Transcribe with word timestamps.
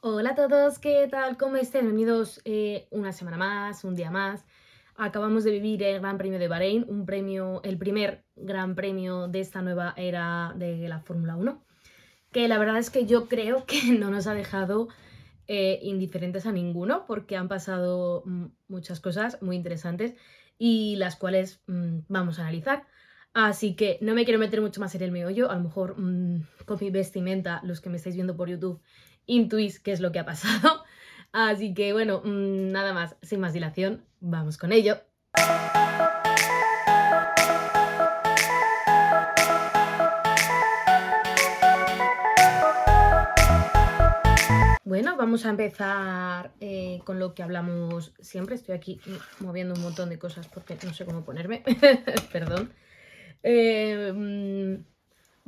Hola 0.00 0.30
a 0.30 0.34
todos, 0.36 0.78
¿qué 0.78 1.08
tal? 1.10 1.36
¿Cómo 1.36 1.56
estáis? 1.56 1.82
Bienvenidos 1.82 2.40
eh, 2.44 2.86
una 2.92 3.12
semana 3.12 3.36
más, 3.36 3.82
un 3.82 3.96
día 3.96 4.12
más. 4.12 4.46
Acabamos 4.94 5.42
de 5.42 5.50
vivir 5.50 5.82
el 5.82 5.98
Gran 5.98 6.18
Premio 6.18 6.38
de 6.38 6.46
Bahrein, 6.46 6.84
un 6.86 7.04
premio, 7.04 7.60
el 7.64 7.78
primer 7.78 8.24
Gran 8.36 8.76
Premio 8.76 9.26
de 9.26 9.40
esta 9.40 9.60
nueva 9.60 9.94
era 9.96 10.54
de 10.54 10.88
la 10.88 11.00
Fórmula 11.00 11.34
1, 11.34 11.64
que 12.30 12.46
la 12.46 12.58
verdad 12.58 12.78
es 12.78 12.90
que 12.90 13.06
yo 13.06 13.26
creo 13.26 13.64
que 13.66 13.90
no 13.90 14.08
nos 14.12 14.28
ha 14.28 14.34
dejado 14.34 14.86
eh, 15.48 15.80
indiferentes 15.82 16.46
a 16.46 16.52
ninguno, 16.52 17.04
porque 17.04 17.36
han 17.36 17.48
pasado 17.48 18.22
mm, 18.24 18.44
muchas 18.68 19.00
cosas 19.00 19.42
muy 19.42 19.56
interesantes 19.56 20.14
y 20.58 20.94
las 20.94 21.16
cuales 21.16 21.60
mm, 21.66 22.02
vamos 22.06 22.38
a 22.38 22.42
analizar. 22.42 22.86
Así 23.34 23.74
que 23.74 23.98
no 24.00 24.14
me 24.14 24.24
quiero 24.24 24.38
meter 24.38 24.60
mucho 24.60 24.80
más 24.80 24.94
en 24.94 25.02
el 25.02 25.10
meollo, 25.10 25.50
a 25.50 25.56
lo 25.56 25.62
mejor 25.62 25.98
mm, 25.98 26.46
con 26.66 26.78
mi 26.80 26.90
vestimenta, 26.90 27.60
los 27.64 27.80
que 27.80 27.90
me 27.90 27.96
estáis 27.96 28.14
viendo 28.14 28.36
por 28.36 28.48
YouTube, 28.48 28.80
intuís 29.28 29.78
qué 29.78 29.92
es 29.92 30.00
lo 30.00 30.10
que 30.10 30.18
ha 30.18 30.24
pasado. 30.24 30.82
Así 31.32 31.74
que 31.74 31.92
bueno, 31.92 32.22
mm, 32.24 32.72
nada 32.72 32.92
más, 32.92 33.16
sin 33.22 33.38
más 33.38 33.52
dilación, 33.52 34.02
vamos 34.20 34.58
con 34.58 34.72
ello. 34.72 34.98
Bueno, 44.84 45.16
vamos 45.18 45.44
a 45.44 45.50
empezar 45.50 46.50
eh, 46.60 47.00
con 47.04 47.18
lo 47.18 47.34
que 47.34 47.42
hablamos 47.42 48.14
siempre. 48.20 48.54
Estoy 48.54 48.74
aquí 48.74 48.98
moviendo 49.38 49.74
un 49.74 49.82
montón 49.82 50.08
de 50.08 50.18
cosas 50.18 50.48
porque 50.48 50.78
no 50.82 50.94
sé 50.94 51.04
cómo 51.04 51.24
ponerme. 51.24 51.62
Perdón. 52.32 52.72
Eh, 53.42 54.12
mm, 54.14 54.97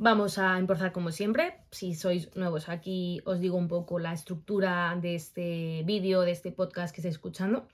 Vamos 0.03 0.39
a 0.39 0.57
empezar 0.57 0.91
como 0.93 1.11
siempre. 1.11 1.59
Si 1.69 1.93
sois 1.93 2.35
nuevos 2.35 2.69
aquí, 2.69 3.21
os 3.23 3.39
digo 3.39 3.55
un 3.55 3.67
poco 3.67 3.99
la 3.99 4.13
estructura 4.13 4.97
de 4.99 5.13
este 5.13 5.83
vídeo, 5.85 6.21
de 6.21 6.31
este 6.31 6.51
podcast 6.51 6.91
que 6.91 7.01
estáis 7.01 7.13
escuchando. 7.13 7.67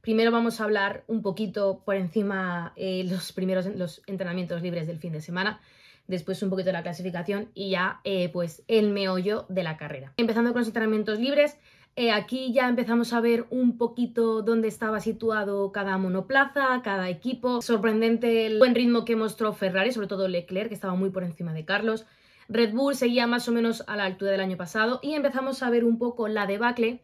Primero 0.00 0.30
vamos 0.30 0.60
a 0.60 0.64
hablar 0.64 1.02
un 1.08 1.20
poquito 1.20 1.82
por 1.84 1.96
encima 1.96 2.74
eh, 2.76 3.02
los 3.10 3.32
primeros 3.32 3.66
los 3.66 4.02
entrenamientos 4.06 4.62
libres 4.62 4.86
del 4.86 5.00
fin 5.00 5.10
de 5.10 5.20
semana. 5.20 5.60
Después 6.06 6.40
un 6.44 6.50
poquito 6.50 6.66
de 6.66 6.74
la 6.74 6.84
clasificación 6.84 7.50
y 7.54 7.70
ya 7.70 8.00
eh, 8.04 8.28
pues 8.28 8.62
el 8.68 8.90
meollo 8.90 9.44
de 9.48 9.64
la 9.64 9.76
carrera. 9.76 10.12
Empezando 10.16 10.52
con 10.52 10.60
los 10.60 10.68
entrenamientos 10.68 11.18
libres, 11.18 11.58
eh, 11.96 12.10
aquí 12.10 12.52
ya 12.52 12.68
empezamos 12.68 13.12
a 13.12 13.20
ver 13.20 13.46
un 13.50 13.78
poquito 13.78 14.42
dónde 14.42 14.66
estaba 14.66 15.00
situado 15.00 15.70
cada 15.70 15.96
monoplaza, 15.96 16.82
cada 16.82 17.08
equipo. 17.08 17.62
Sorprendente 17.62 18.46
el 18.46 18.58
buen 18.58 18.74
ritmo 18.74 19.04
que 19.04 19.14
mostró 19.14 19.52
Ferrari, 19.52 19.92
sobre 19.92 20.08
todo 20.08 20.26
Leclerc, 20.26 20.68
que 20.68 20.74
estaba 20.74 20.96
muy 20.96 21.10
por 21.10 21.22
encima 21.22 21.52
de 21.52 21.64
Carlos. 21.64 22.04
Red 22.48 22.74
Bull 22.74 22.96
seguía 22.96 23.28
más 23.28 23.48
o 23.48 23.52
menos 23.52 23.84
a 23.86 23.96
la 23.96 24.04
altura 24.04 24.32
del 24.32 24.40
año 24.40 24.56
pasado 24.56 24.98
y 25.02 25.14
empezamos 25.14 25.62
a 25.62 25.70
ver 25.70 25.84
un 25.84 25.98
poco 25.98 26.26
la 26.26 26.46
debacle 26.46 27.02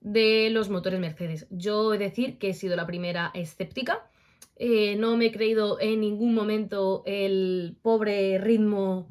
de 0.00 0.50
los 0.50 0.68
motores 0.68 1.00
Mercedes. 1.00 1.46
Yo 1.50 1.94
he 1.94 1.98
de 1.98 2.04
decir 2.04 2.38
que 2.38 2.50
he 2.50 2.54
sido 2.54 2.76
la 2.76 2.86
primera 2.86 3.30
escéptica. 3.32 4.06
Eh, 4.56 4.96
no 4.96 5.16
me 5.16 5.26
he 5.26 5.32
creído 5.32 5.80
en 5.80 6.00
ningún 6.00 6.34
momento 6.34 7.02
el 7.06 7.76
pobre 7.82 8.38
ritmo 8.38 9.10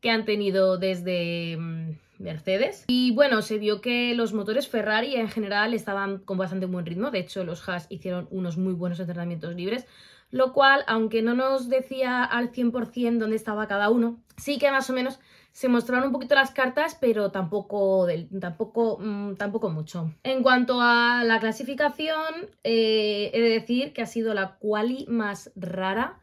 que 0.00 0.10
han 0.10 0.24
tenido 0.24 0.78
desde 0.78 1.56
mm, 1.56 1.90
Mercedes. 2.18 2.84
Y 2.88 3.12
bueno, 3.12 3.42
se 3.42 3.58
vio 3.58 3.80
que 3.80 4.14
los 4.14 4.32
motores 4.32 4.68
Ferrari 4.68 5.16
en 5.16 5.28
general 5.28 5.74
estaban 5.74 6.18
con 6.18 6.38
bastante 6.38 6.66
buen 6.66 6.86
ritmo. 6.86 7.10
De 7.10 7.18
hecho, 7.18 7.44
los 7.44 7.68
Haas 7.68 7.86
hicieron 7.90 8.28
unos 8.30 8.56
muy 8.56 8.72
buenos 8.72 9.00
entrenamientos 9.00 9.54
libres. 9.54 9.86
Lo 10.30 10.52
cual, 10.52 10.84
aunque 10.88 11.22
no 11.22 11.34
nos 11.34 11.68
decía 11.68 12.24
al 12.24 12.50
100% 12.50 13.18
dónde 13.18 13.36
estaba 13.36 13.68
cada 13.68 13.90
uno, 13.90 14.18
sí 14.36 14.58
que 14.58 14.70
más 14.70 14.90
o 14.90 14.92
menos 14.92 15.20
se 15.52 15.68
mostraron 15.68 16.08
un 16.08 16.12
poquito 16.12 16.34
las 16.34 16.50
cartas, 16.50 16.98
pero 17.00 17.30
tampoco, 17.30 18.08
tampoco, 18.40 18.98
mm, 19.00 19.34
tampoco 19.36 19.70
mucho. 19.70 20.12
En 20.24 20.42
cuanto 20.42 20.80
a 20.80 21.22
la 21.24 21.38
clasificación, 21.38 22.50
eh, 22.64 23.30
he 23.32 23.40
de 23.40 23.48
decir 23.50 23.92
que 23.92 24.02
ha 24.02 24.06
sido 24.06 24.34
la 24.34 24.56
quali 24.56 25.06
más 25.08 25.52
rara 25.54 26.18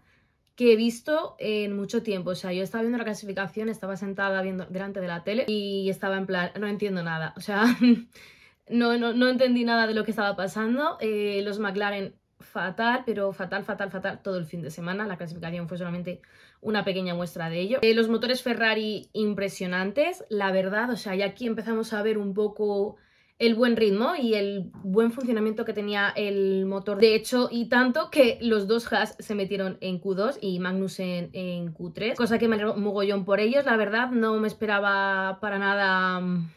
que 0.55 0.73
he 0.73 0.75
visto 0.75 1.35
en 1.39 1.75
mucho 1.75 2.03
tiempo. 2.03 2.31
O 2.31 2.35
sea, 2.35 2.53
yo 2.53 2.63
estaba 2.63 2.81
viendo 2.81 2.97
la 2.97 3.03
clasificación, 3.03 3.69
estaba 3.69 3.97
sentada 3.97 4.41
viendo 4.41 4.65
delante 4.65 4.99
de 4.99 5.07
la 5.07 5.23
tele 5.23 5.45
y 5.47 5.89
estaba 5.89 6.17
en 6.17 6.25
plan, 6.25 6.51
no 6.59 6.67
entiendo 6.67 7.03
nada. 7.03 7.33
O 7.37 7.41
sea, 7.41 7.63
no, 8.69 8.97
no, 8.97 9.29
entendí 9.29 9.63
nada 9.63 9.87
de 9.87 9.93
lo 9.93 10.03
que 10.03 10.11
estaba 10.11 10.35
pasando. 10.35 10.97
Eh, 10.99 11.41
los 11.43 11.59
McLaren 11.59 12.15
fatal, 12.41 13.03
pero 13.05 13.31
fatal, 13.33 13.63
fatal, 13.63 13.91
fatal 13.91 14.21
todo 14.21 14.37
el 14.37 14.45
fin 14.45 14.61
de 14.61 14.71
semana. 14.71 15.05
La 15.05 15.17
clasificación 15.17 15.67
fue 15.67 15.77
solamente 15.77 16.21
una 16.59 16.83
pequeña 16.83 17.15
muestra 17.15 17.49
de 17.49 17.59
ello. 17.59 17.79
Eh, 17.81 17.93
los 17.93 18.09
motores 18.09 18.41
Ferrari 18.41 19.09
impresionantes, 19.13 20.25
la 20.29 20.51
verdad. 20.51 20.89
O 20.89 20.97
sea, 20.97 21.15
ya 21.15 21.25
aquí 21.25 21.47
empezamos 21.47 21.93
a 21.93 22.03
ver 22.03 22.17
un 22.17 22.33
poco 22.33 22.97
el 23.41 23.55
buen 23.55 23.75
ritmo 23.75 24.13
y 24.15 24.35
el 24.35 24.69
buen 24.83 25.11
funcionamiento 25.11 25.65
que 25.65 25.73
tenía 25.73 26.13
el 26.15 26.67
motor. 26.67 26.99
De 26.99 27.15
hecho, 27.15 27.49
y 27.51 27.69
tanto 27.69 28.11
que 28.11 28.37
los 28.39 28.67
dos 28.67 28.93
Haas 28.93 29.15
se 29.17 29.33
metieron 29.33 29.79
en 29.81 29.99
Q2 29.99 30.37
y 30.41 30.59
Magnussen 30.59 31.31
en 31.33 31.73
Q3, 31.73 32.15
cosa 32.15 32.37
que 32.37 32.47
me 32.47 32.53
alegro 32.55 32.75
mogollón 32.75 33.25
por 33.25 33.39
ellos. 33.39 33.65
La 33.65 33.77
verdad, 33.77 34.11
no 34.11 34.39
me 34.39 34.47
esperaba 34.47 35.39
para 35.41 35.57
nada 35.57 36.19
mm, 36.19 36.51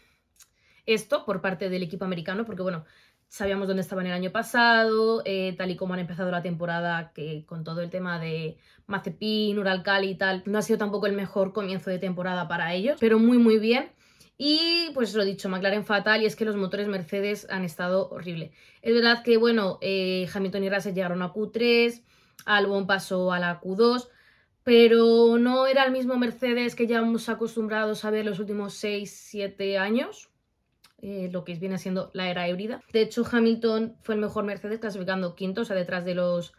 esto 0.84 1.24
por 1.24 1.40
parte 1.40 1.70
del 1.70 1.82
equipo 1.82 2.04
americano, 2.04 2.44
porque 2.44 2.60
bueno, 2.60 2.84
sabíamos 3.28 3.66
dónde 3.66 3.80
estaban 3.80 4.06
el 4.06 4.12
año 4.12 4.30
pasado, 4.30 5.22
eh, 5.24 5.54
tal 5.56 5.70
y 5.70 5.76
como 5.76 5.94
han 5.94 6.00
empezado 6.00 6.30
la 6.30 6.42
temporada, 6.42 7.12
que 7.14 7.46
con 7.46 7.64
todo 7.64 7.80
el 7.80 7.88
tema 7.88 8.18
de 8.18 8.58
Mazepin, 8.88 9.58
Uralcali 9.58 10.10
y 10.10 10.14
tal, 10.16 10.42
no 10.44 10.58
ha 10.58 10.62
sido 10.62 10.78
tampoco 10.78 11.06
el 11.06 11.14
mejor 11.14 11.54
comienzo 11.54 11.88
de 11.88 11.98
temporada 11.98 12.46
para 12.46 12.74
ellos, 12.74 12.98
pero 13.00 13.18
muy 13.18 13.38
muy 13.38 13.58
bien. 13.58 13.88
Y 14.36 14.90
pues 14.94 15.14
lo 15.14 15.24
dicho, 15.24 15.48
McLaren 15.48 15.84
fatal 15.84 16.22
y 16.22 16.26
es 16.26 16.34
que 16.34 16.44
los 16.44 16.56
motores 16.56 16.88
Mercedes 16.88 17.46
han 17.50 17.64
estado 17.64 18.08
horrible. 18.10 18.52
Es 18.82 18.94
verdad 18.94 19.22
que, 19.22 19.36
bueno, 19.36 19.78
eh, 19.80 20.28
Hamilton 20.32 20.64
y 20.64 20.70
Russell 20.70 20.94
llegaron 20.94 21.22
a 21.22 21.32
Q3, 21.32 22.02
Albon 22.44 22.86
pasó 22.86 23.32
a 23.32 23.38
la 23.38 23.60
Q2, 23.60 24.08
pero 24.64 25.38
no 25.38 25.66
era 25.66 25.84
el 25.84 25.92
mismo 25.92 26.16
Mercedes 26.16 26.74
que 26.74 26.86
ya 26.86 26.98
hemos 26.98 27.28
acostumbrados 27.28 28.04
a 28.04 28.10
ver 28.10 28.24
los 28.24 28.40
últimos 28.40 28.74
6-7 28.82 29.78
años, 29.78 30.30
eh, 31.00 31.28
lo 31.30 31.44
que 31.44 31.54
viene 31.54 31.78
siendo 31.78 32.10
la 32.12 32.28
era 32.28 32.48
híbrida. 32.48 32.82
De 32.92 33.02
hecho, 33.02 33.24
Hamilton 33.30 33.96
fue 34.02 34.16
el 34.16 34.20
mejor 34.20 34.44
Mercedes 34.44 34.80
clasificando 34.80 35.36
quinto, 35.36 35.60
o 35.60 35.64
sea, 35.64 35.76
detrás 35.76 36.04
de 36.04 36.14
los 36.14 36.54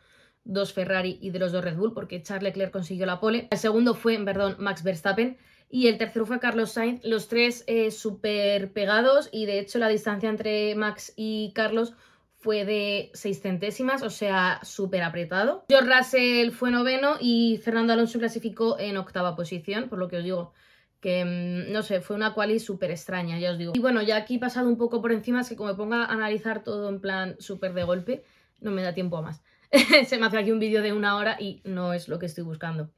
dos 0.46 0.72
Ferrari 0.72 1.18
y 1.20 1.32
de 1.32 1.40
los 1.40 1.52
dos 1.52 1.64
Red 1.64 1.76
Bull, 1.76 1.94
porque 1.94 2.22
Charles 2.22 2.44
Leclerc 2.44 2.72
consiguió 2.72 3.06
la 3.06 3.20
pole. 3.20 3.48
El 3.52 3.58
segundo 3.58 3.96
fue, 3.96 4.18
perdón, 4.24 4.56
Max 4.60 4.84
Verstappen 4.84 5.38
y 5.70 5.88
el 5.88 5.98
tercero 5.98 6.26
fue 6.26 6.40
Carlos 6.40 6.72
Sainz, 6.72 7.04
los 7.04 7.28
tres 7.28 7.64
eh, 7.68 7.92
súper 7.92 8.72
pegados 8.72 9.30
y 9.32 9.46
de 9.46 9.60
hecho 9.60 9.80
la 9.80 9.88
distancia 9.88 10.30
entre 10.30 10.76
Max 10.76 11.14
y 11.16 11.52
Carlos 11.54 11.94
fue 12.38 12.64
de 12.64 13.10
6 13.16 13.42
centésimas, 13.42 14.04
o 14.04 14.12
sea, 14.12 14.60
súper 14.62 15.02
apretado. 15.02 15.66
George 15.68 15.90
Russell 15.92 16.52
fue 16.52 16.70
noveno 16.70 17.16
y 17.20 17.60
Fernando 17.64 17.94
Alonso 17.94 18.20
clasificó 18.20 18.78
en 18.78 18.98
octava 18.98 19.36
posición, 19.36 19.90
por 19.90 19.98
lo 19.98 20.08
que 20.08 20.18
os 20.18 20.24
digo 20.24 20.54
que, 21.00 21.24
mm, 21.24 21.72
no 21.72 21.84
sé, 21.84 22.02
fue 22.02 22.16
una 22.16 22.34
quali 22.34 22.60
súper 22.60 22.92
extraña, 22.92 23.40
ya 23.40 23.52
os 23.52 23.58
digo. 23.58 23.74
Y 23.76 23.80
bueno, 23.80 24.02
ya 24.02 24.18
aquí 24.18 24.36
he 24.36 24.40
pasado 24.40 24.68
un 24.68 24.78
poco 24.78 25.02
por 25.02 25.12
encima, 25.12 25.42
es 25.42 25.50
que 25.50 25.56
como 25.56 25.70
me 25.70 25.76
ponga 25.76 26.04
a 26.04 26.12
analizar 26.12 26.64
todo 26.64 26.90
en 26.90 27.00
plan 27.00 27.36
súper 27.40 27.74
de 27.74 27.84
golpe, 27.84 28.24
no 28.62 28.72
me 28.72 28.82
da 28.82 28.94
tiempo 28.94 29.18
a 29.18 29.22
más. 29.22 29.44
Se 30.08 30.18
me 30.18 30.26
hace 30.26 30.38
aquí 30.38 30.52
un 30.52 30.60
vídeo 30.60 30.82
de 30.82 30.94
una 30.94 31.16
hora 31.16 31.38
y 31.40 31.62
no 31.64 31.94
es 31.94 32.08
lo 32.08 32.20
que 32.20 32.26
estoy 32.26 32.44
buscando. 32.44 32.90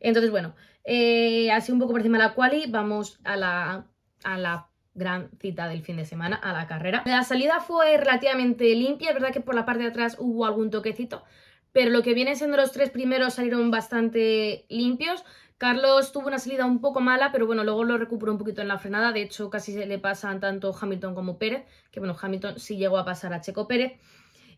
Entonces, 0.00 0.30
bueno, 0.30 0.54
eh, 0.84 1.50
así 1.50 1.72
un 1.72 1.78
poco 1.78 1.92
por 1.92 2.00
encima 2.00 2.18
de 2.18 2.24
la 2.24 2.34
quali, 2.34 2.66
vamos 2.68 3.18
a 3.24 3.36
la, 3.36 3.86
a 4.22 4.38
la 4.38 4.68
gran 4.94 5.30
cita 5.40 5.68
del 5.68 5.82
fin 5.82 5.96
de 5.96 6.04
semana, 6.04 6.36
a 6.36 6.52
la 6.52 6.66
carrera. 6.66 7.02
La 7.06 7.24
salida 7.24 7.60
fue 7.60 7.96
relativamente 7.96 8.74
limpia, 8.74 9.10
es 9.10 9.14
verdad 9.14 9.32
que 9.32 9.40
por 9.40 9.54
la 9.54 9.64
parte 9.64 9.82
de 9.82 9.88
atrás 9.88 10.16
hubo 10.18 10.46
algún 10.46 10.70
toquecito, 10.70 11.24
pero 11.72 11.90
lo 11.90 12.02
que 12.02 12.14
vienen 12.14 12.36
siendo 12.36 12.56
los 12.56 12.72
tres 12.72 12.90
primeros 12.90 13.34
salieron 13.34 13.70
bastante 13.70 14.66
limpios. 14.68 15.24
Carlos 15.58 16.12
tuvo 16.12 16.26
una 16.26 16.38
salida 16.38 16.66
un 16.66 16.80
poco 16.80 17.00
mala, 17.00 17.32
pero 17.32 17.46
bueno, 17.46 17.64
luego 17.64 17.84
lo 17.84 17.96
recuperó 17.96 18.32
un 18.32 18.38
poquito 18.38 18.60
en 18.60 18.68
la 18.68 18.78
frenada. 18.78 19.12
De 19.12 19.22
hecho, 19.22 19.50
casi 19.50 19.72
se 19.72 19.86
le 19.86 19.98
pasan 19.98 20.40
tanto 20.40 20.76
Hamilton 20.78 21.14
como 21.14 21.38
Pérez, 21.38 21.64
que 21.90 22.00
bueno, 22.00 22.16
Hamilton 22.20 22.58
sí 22.58 22.76
llegó 22.76 22.98
a 22.98 23.04
pasar 23.04 23.32
a 23.32 23.40
Checo 23.40 23.66
Pérez. 23.66 23.98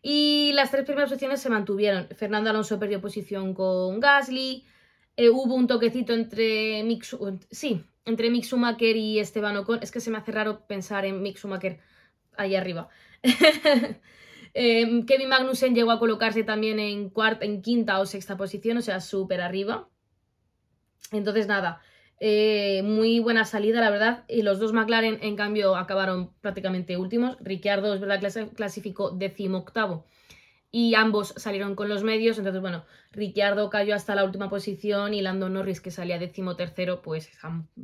Y 0.03 0.53
las 0.55 0.71
tres 0.71 0.85
primeras 0.85 1.09
posiciones 1.09 1.41
se 1.41 1.51
mantuvieron. 1.51 2.09
Fernando 2.17 2.51
Alonso 2.51 2.79
perdió 2.79 3.01
posición 3.01 3.55
con 3.55 4.01
Gasly, 4.01 4.65
eh, 5.17 5.31
hubo 5.31 5.55
un 5.55 5.67
toquecito 5.67 6.13
entre 6.13 6.83
Mick, 6.85 7.05
sí, 7.51 7.85
entre 8.05 8.31
Mick 8.31 8.45
Schumacher 8.45 8.97
y 8.97 9.19
Esteban 9.19 9.57
Ocon. 9.57 9.79
Es 9.83 9.91
que 9.91 10.01
se 10.01 10.11
me 10.11 10.19
hace 10.19 10.33
raro 10.33 10.67
pensar 10.67 11.05
en 11.05 11.23
Mick 11.23 11.39
Schumacher 11.39 11.81
ahí 12.37 12.55
arriba. 12.55 12.89
Em, 14.59 15.05
Kevin 15.05 15.29
Magnussen 15.29 15.75
llegó 15.75 15.91
a 15.91 15.99
colocarse 15.99 16.43
también 16.43 16.79
en 16.79 17.11
cuarta, 17.11 17.45
en 17.45 17.61
quinta 17.61 18.01
o 18.01 18.07
sexta 18.07 18.39
posición, 18.39 18.79
o 18.79 18.81
sea, 18.81 19.03
súper 19.03 19.43
arriba. 19.43 19.91
Entonces, 21.13 21.47
nada, 21.47 21.83
eh, 22.21 22.81
muy 22.83 23.21
buena 23.21 23.45
salida, 23.45 23.83
la 23.83 23.91
verdad. 23.91 24.25
Y 24.29 24.41
los 24.41 24.59
dos 24.59 24.73
McLaren, 24.73 25.19
en 25.21 25.37
cambio, 25.37 25.77
acabaron 25.77 26.33
prácticamente 26.41 26.97
últimos. 26.97 27.37
Ricciardo, 27.41 27.93
es 27.93 28.01
verdad, 28.01 28.49
clasificó 28.55 29.11
décimo 29.11 29.59
octavo 29.59 30.07
y 30.77 30.95
ambos 30.95 31.33
salieron 31.39 31.75
con 31.75 31.89
los 31.89 32.05
medios. 32.05 32.37
Entonces, 32.37 32.61
bueno, 32.61 32.85
Ricciardo 33.11 33.71
cayó 33.71 33.95
hasta 33.95 34.15
la 34.15 34.25
última 34.25 34.51
posición 34.51 35.15
y 35.15 35.23
Lando 35.23 35.49
Norris, 35.49 35.81
que 35.81 35.91
salía 35.91 36.19
décimo 36.19 36.55
tercero, 36.55 37.01
pues, 37.01 37.31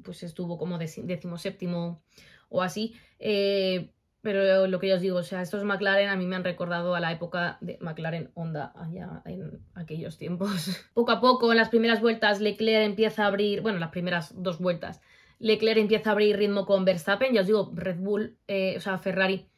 pues 0.04 0.22
estuvo 0.22 0.58
como 0.58 0.76
décimo 0.76 1.38
séptimo 1.38 2.02
o 2.50 2.60
así. 2.60 2.94
Eh, 3.18 3.94
pero 4.20 4.66
lo 4.66 4.78
que 4.78 4.88
yo 4.88 4.96
os 4.96 5.00
digo, 5.00 5.16
o 5.16 5.22
sea, 5.22 5.40
estos 5.40 5.64
McLaren 5.64 6.10
a 6.10 6.16
mí 6.16 6.26
me 6.26 6.36
han 6.36 6.44
recordado 6.44 6.94
a 6.94 7.00
la 7.00 7.12
época 7.12 7.56
de 7.62 7.78
McLaren 7.80 8.30
Honda, 8.34 8.74
allá 8.76 9.22
en 9.24 9.62
aquellos 9.74 10.18
tiempos. 10.18 10.50
poco 10.92 11.12
a 11.12 11.20
poco, 11.22 11.50
en 11.50 11.56
las 11.56 11.70
primeras 11.70 12.02
vueltas, 12.02 12.42
Leclerc 12.42 12.84
empieza 12.84 13.24
a 13.24 13.28
abrir, 13.28 13.62
bueno, 13.62 13.78
las 13.78 13.90
primeras 13.90 14.34
dos 14.36 14.58
vueltas, 14.58 15.00
Leclerc 15.38 15.78
empieza 15.78 16.10
a 16.10 16.12
abrir 16.12 16.36
ritmo 16.36 16.66
con 16.66 16.84
Verstappen. 16.84 17.32
Ya 17.32 17.40
os 17.40 17.46
digo, 17.46 17.72
Red 17.74 18.00
Bull, 18.00 18.36
eh, 18.48 18.74
o 18.76 18.80
sea, 18.80 18.98
Ferrari 18.98 19.48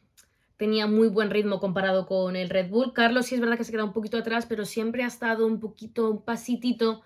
tenía 0.56 0.86
muy 0.86 1.08
buen 1.08 1.30
ritmo 1.30 1.60
comparado 1.60 2.06
con 2.06 2.36
el 2.36 2.50
Red 2.50 2.70
Bull. 2.70 2.92
Carlos 2.92 3.26
sí 3.26 3.34
es 3.34 3.40
verdad 3.40 3.56
que 3.56 3.64
se 3.64 3.72
queda 3.72 3.84
un 3.84 3.92
poquito 3.92 4.18
atrás, 4.18 4.46
pero 4.46 4.64
siempre 4.64 5.04
ha 5.04 5.06
estado 5.08 5.46
un 5.46 5.60
poquito, 5.60 6.10
un 6.10 6.24
pasitito 6.24 7.02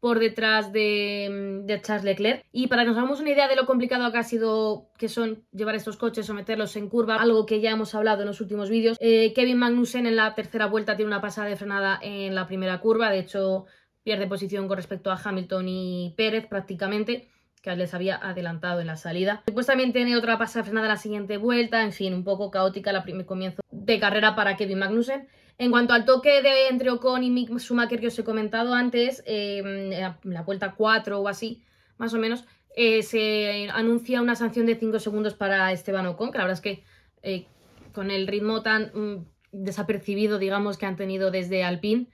por 0.00 0.20
detrás 0.20 0.72
de, 0.72 1.62
de, 1.64 1.80
Charles 1.82 2.04
Leclerc. 2.04 2.44
Y 2.52 2.68
para 2.68 2.82
que 2.82 2.88
nos 2.88 2.98
hagamos 2.98 3.20
una 3.20 3.30
idea 3.30 3.48
de 3.48 3.56
lo 3.56 3.66
complicado 3.66 4.10
que 4.12 4.18
ha 4.18 4.22
sido 4.22 4.90
que 4.96 5.08
son 5.08 5.44
llevar 5.52 5.74
estos 5.74 5.96
coches 5.96 6.28
o 6.30 6.34
meterlos 6.34 6.76
en 6.76 6.88
curva, 6.88 7.16
algo 7.16 7.46
que 7.46 7.60
ya 7.60 7.70
hemos 7.70 7.94
hablado 7.94 8.22
en 8.22 8.28
los 8.28 8.40
últimos 8.40 8.70
vídeos, 8.70 8.96
eh, 9.00 9.32
Kevin 9.34 9.58
Magnussen 9.58 10.06
en 10.06 10.16
la 10.16 10.34
tercera 10.34 10.66
vuelta 10.66 10.96
tiene 10.96 11.08
una 11.08 11.20
pasada 11.20 11.48
de 11.48 11.56
frenada 11.56 11.98
en 12.00 12.34
la 12.34 12.46
primera 12.46 12.80
curva, 12.80 13.10
de 13.10 13.20
hecho 13.20 13.66
pierde 14.04 14.28
posición 14.28 14.68
con 14.68 14.76
respecto 14.76 15.10
a 15.10 15.20
Hamilton 15.22 15.66
y 15.68 16.14
Pérez 16.16 16.46
prácticamente 16.46 17.28
que 17.74 17.78
les 17.80 17.94
había 17.94 18.16
adelantado 18.16 18.80
en 18.80 18.86
la 18.86 18.96
salida. 18.96 19.42
Después 19.46 19.66
también 19.66 19.92
tiene 19.92 20.16
otra 20.16 20.38
pasada 20.38 20.64
frenada 20.64 20.86
en 20.86 20.92
la 20.92 20.96
siguiente 20.96 21.36
vuelta, 21.36 21.82
en 21.82 21.92
fin, 21.92 22.14
un 22.14 22.24
poco 22.24 22.50
caótica 22.50 22.92
la 22.92 23.02
primer 23.02 23.26
comienzo 23.26 23.62
de 23.70 23.98
carrera 23.98 24.34
para 24.34 24.56
Kevin 24.56 24.78
Magnussen. 24.78 25.28
En 25.58 25.70
cuanto 25.72 25.92
al 25.92 26.04
toque 26.04 26.40
de 26.40 26.68
entre 26.68 26.90
Ocon 26.90 27.24
y 27.24 27.30
Mick 27.30 27.50
Schumacher 27.58 27.98
que 27.98 28.06
os 28.06 28.18
he 28.18 28.24
comentado 28.24 28.74
antes, 28.74 29.24
eh, 29.26 29.58
en 29.58 30.32
la 30.32 30.42
vuelta 30.42 30.74
4 30.76 31.20
o 31.20 31.28
así, 31.28 31.64
más 31.96 32.14
o 32.14 32.18
menos, 32.18 32.44
eh, 32.76 33.02
se 33.02 33.68
anuncia 33.72 34.22
una 34.22 34.36
sanción 34.36 34.66
de 34.66 34.76
5 34.76 35.00
segundos 35.00 35.34
para 35.34 35.72
Esteban 35.72 36.06
Ocon, 36.06 36.30
que 36.30 36.38
la 36.38 36.44
verdad 36.44 36.58
es 36.58 36.62
que 36.62 36.84
eh, 37.22 37.46
con 37.92 38.12
el 38.12 38.28
ritmo 38.28 38.62
tan 38.62 38.92
mm, 38.94 39.26
desapercibido, 39.50 40.38
digamos, 40.38 40.78
que 40.78 40.86
han 40.86 40.94
tenido 40.94 41.32
desde 41.32 41.64
Alpine, 41.64 42.06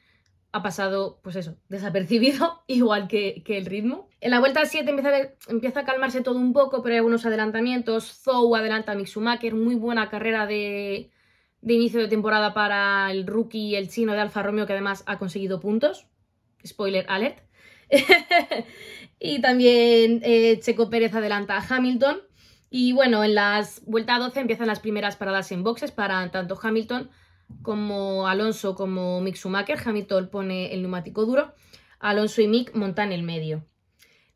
ha 0.54 0.62
pasado, 0.62 1.18
pues 1.24 1.34
eso, 1.34 1.56
desapercibido, 1.68 2.62
igual 2.68 3.08
que, 3.08 3.42
el 3.44 3.66
ritmo. 3.66 4.08
En 4.20 4.30
la 4.30 4.38
vuelta 4.38 4.64
7 4.64 4.88
empieza 4.88 5.10
a, 5.10 5.50
empieza 5.50 5.80
a 5.80 5.84
calmarse 5.84 6.20
todo 6.20 6.38
un 6.38 6.52
poco, 6.52 6.80
pero 6.80 6.92
hay 6.92 6.98
algunos 6.98 7.26
adelantamientos. 7.26 8.04
Zou 8.22 8.54
adelanta 8.54 8.92
a 8.92 8.94
Mick 8.94 9.08
Schumacher, 9.08 9.56
muy 9.56 9.74
buena 9.74 10.08
carrera 10.08 10.46
de, 10.46 11.10
de 11.60 11.74
inicio 11.74 11.98
de 11.98 12.06
temporada 12.06 12.54
para 12.54 13.10
el 13.10 13.26
rookie, 13.26 13.74
el 13.74 13.88
chino 13.88 14.12
de 14.12 14.20
Alfa 14.20 14.44
Romeo, 14.44 14.64
que 14.64 14.74
además 14.74 15.02
ha 15.06 15.18
conseguido 15.18 15.58
puntos. 15.58 16.06
Spoiler 16.64 17.04
alert. 17.08 17.40
y 19.18 19.40
también 19.40 20.20
eh, 20.22 20.60
Checo 20.60 20.88
Pérez 20.88 21.14
adelanta 21.14 21.56
a 21.56 21.66
Hamilton. 21.68 22.22
Y 22.70 22.92
bueno, 22.92 23.24
en 23.24 23.34
las 23.34 23.84
vuelta 23.86 24.20
12 24.20 24.38
empiezan 24.38 24.68
las 24.68 24.78
primeras 24.78 25.16
paradas 25.16 25.50
en 25.50 25.64
boxes 25.64 25.90
para 25.90 26.30
tanto 26.30 26.56
Hamilton 26.62 27.10
como 27.62 28.26
Alonso 28.26 28.74
como 28.74 29.20
Mick 29.20 29.36
Schumacher. 29.36 29.78
Hamilton 29.84 30.28
pone 30.28 30.72
el 30.72 30.82
neumático 30.82 31.24
duro. 31.24 31.54
Alonso 31.98 32.42
y 32.42 32.48
Mick 32.48 32.74
montan 32.74 33.12
el 33.12 33.22
medio. 33.22 33.64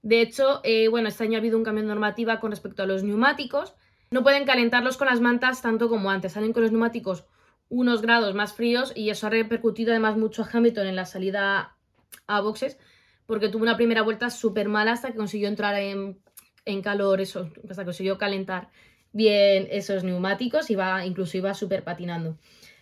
De 0.03 0.21
hecho, 0.21 0.61
eh, 0.65 0.89
bueno, 0.89 1.09
este 1.09 1.25
año 1.25 1.35
ha 1.35 1.39
habido 1.39 1.59
un 1.59 1.65
cambio 1.65 1.83
de 1.83 1.89
normativa 1.89 2.41
con 2.41 2.51
respecto 2.51 2.83
a 2.83 2.87
los 2.87 3.03
neumáticos. 3.03 3.75
No 4.11 4.23
pueden 4.23 4.47
calentarlos 4.47 4.97
con 4.97 5.09
las 5.09 5.21
mantas 5.21 5.61
tanto 5.61 5.89
como 5.89 6.11
antes. 6.11 6.33
Salen 6.33 6.53
con 6.53 6.63
los 6.63 6.73
neumáticos 6.73 7.27
unos 7.69 8.01
grados 8.01 8.35
más 8.35 8.55
fríos 8.55 8.93
y 8.95 9.11
eso 9.11 9.27
ha 9.27 9.31
repercutido 9.31 9.91
además 9.91 10.17
mucho 10.17 10.43
a 10.43 10.49
Hamilton 10.51 10.87
en 10.87 10.97
la 10.97 11.05
salida 11.05 11.77
a 12.27 12.41
boxes 12.41 12.79
porque 13.27 13.51
tuvo 13.51 13.63
una 13.63 13.77
primera 13.77 14.01
vuelta 14.01 14.31
súper 14.31 14.69
mala 14.69 14.93
hasta 14.93 15.11
que 15.11 15.19
consiguió 15.19 15.49
entrar 15.49 15.75
en, 15.75 16.19
calor, 16.83 17.21
eso, 17.21 17.51
hasta 17.69 17.83
que 17.83 17.85
consiguió 17.85 18.17
calentar 18.17 18.71
bien 19.13 19.69
esos 19.71 20.03
neumáticos 20.03 20.71
y 20.71 20.75
va, 20.75 21.05
incluso 21.05 21.37
iba 21.37 21.53
súper 21.53 21.85
patinando. 21.85 22.39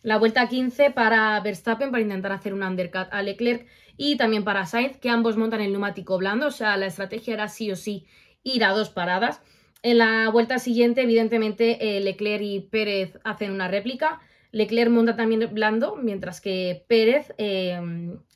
La 0.07 0.19
vuelta 0.19 0.49
15 0.49 0.93
para 0.93 1.41
Verstappen 1.41 1.91
para 1.91 2.01
intentar 2.01 2.31
hacer 2.31 2.55
un 2.55 2.63
undercut 2.63 3.09
a 3.11 3.23
Leclerc 3.23 3.67
y 3.97 4.17
también 4.17 4.45
para 4.45 4.65
Sainz, 4.65 4.99
que 4.99 5.11
ambos 5.11 5.37
montan 5.37 5.61
el 5.61 5.73
neumático 5.73 6.17
blando, 6.17 6.47
o 6.47 6.51
sea, 6.53 6.77
la 6.77 6.87
estrategia 6.87 7.35
era 7.35 7.49
sí 7.49 7.73
o 7.73 7.75
sí 7.75 8.07
ir 8.45 8.63
a 8.63 8.71
dos 8.71 8.89
paradas. 8.89 9.43
En 9.83 9.99
la 9.99 10.31
vuelta 10.31 10.61
siguiente, 10.61 11.03
evidentemente, 11.03 11.97
eh, 11.97 12.01
Leclerc 12.01 12.41
y 12.45 12.61
Pérez 12.61 13.19
hacen 13.25 13.51
una 13.51 13.67
réplica. 13.67 14.21
Leclerc 14.53 14.93
monta 14.93 15.17
también 15.17 15.53
blando, 15.53 15.97
mientras 15.97 16.41
que 16.41 16.85
Pérez 16.87 17.35
eh, 17.39 17.81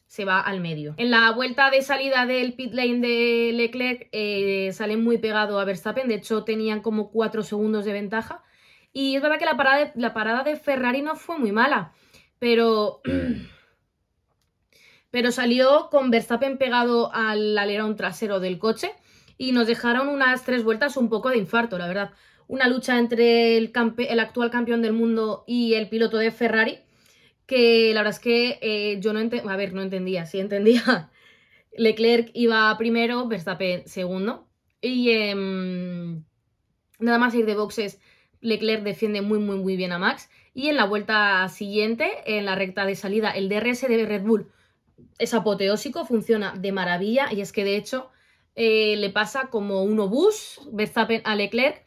se 0.08 0.24
va 0.24 0.40
al 0.40 0.58
medio. 0.58 0.94
En 0.96 1.12
la 1.12 1.30
vuelta 1.30 1.70
de 1.70 1.82
salida 1.82 2.26
del 2.26 2.54
pit 2.54 2.74
lane 2.74 2.98
de 2.98 3.52
Leclerc 3.54 4.08
eh, 4.10 4.72
sale 4.72 4.96
muy 4.96 5.18
pegado 5.18 5.60
a 5.60 5.64
Verstappen, 5.64 6.08
de 6.08 6.16
hecho 6.16 6.42
tenían 6.42 6.80
como 6.80 7.12
4 7.12 7.44
segundos 7.44 7.84
de 7.84 7.92
ventaja. 7.92 8.42
Y 8.92 9.16
es 9.16 9.22
verdad 9.22 9.38
que 9.38 9.44
la 9.44 9.56
parada 9.56 9.78
de, 9.78 9.92
la 9.94 10.12
parada 10.12 10.42
de 10.42 10.56
Ferrari 10.56 11.02
no 11.02 11.16
fue 11.16 11.38
muy 11.38 11.52
mala, 11.52 11.92
pero... 12.38 13.00
pero 15.10 15.32
salió 15.32 15.88
con 15.90 16.10
Verstappen 16.10 16.56
pegado 16.58 17.12
al 17.12 17.58
alerón 17.58 17.96
trasero 17.96 18.38
del 18.40 18.58
coche 18.58 18.92
y 19.36 19.52
nos 19.52 19.66
dejaron 19.66 20.08
unas 20.08 20.44
tres 20.44 20.62
vueltas 20.64 20.96
un 20.96 21.08
poco 21.08 21.30
de 21.30 21.38
infarto, 21.38 21.78
la 21.78 21.88
verdad. 21.88 22.10
Una 22.46 22.68
lucha 22.68 22.98
entre 22.98 23.56
el, 23.56 23.72
el 23.96 24.20
actual 24.20 24.50
campeón 24.50 24.82
del 24.82 24.92
mundo 24.92 25.44
y 25.46 25.74
el 25.74 25.88
piloto 25.88 26.18
de 26.18 26.30
Ferrari, 26.30 26.80
que 27.46 27.92
la 27.94 28.00
verdad 28.00 28.16
es 28.16 28.20
que 28.20 28.58
eh, 28.60 28.98
yo 29.00 29.12
no 29.12 29.20
entendía, 29.20 29.52
a 29.52 29.56
ver, 29.56 29.72
no 29.72 29.82
entendía, 29.82 30.26
sí 30.26 30.40
entendía. 30.40 31.10
Leclerc 31.72 32.30
iba 32.34 32.76
primero, 32.76 33.26
Verstappen 33.28 33.88
segundo. 33.88 34.46
Y 34.80 35.10
em, 35.10 36.24
nada 36.98 37.18
más 37.18 37.34
ir 37.34 37.46
de 37.46 37.54
boxes, 37.54 38.00
Leclerc 38.40 38.82
defiende 38.82 39.22
muy, 39.22 39.38
muy, 39.38 39.56
muy 39.56 39.76
bien 39.76 39.92
a 39.92 39.98
Max. 39.98 40.30
Y 40.54 40.68
en 40.68 40.76
la 40.76 40.84
vuelta 40.84 41.48
siguiente, 41.48 42.10
en 42.26 42.44
la 42.44 42.54
recta 42.54 42.84
de 42.86 42.96
salida, 42.96 43.30
el 43.30 43.48
DRS 43.48 43.82
de 43.82 44.06
Red 44.06 44.22
Bull 44.22 44.50
es 45.18 45.34
apoteósico, 45.34 46.04
funciona 46.04 46.54
de 46.56 46.72
maravilla. 46.72 47.32
Y 47.32 47.40
es 47.40 47.52
que 47.52 47.64
de 47.64 47.76
hecho 47.76 48.10
eh, 48.56 48.96
le 48.96 49.10
pasa 49.10 49.48
como 49.50 49.82
un 49.82 50.00
obús 50.00 50.60
Verstappen 50.72 51.22
a 51.24 51.36
Leclerc, 51.36 51.84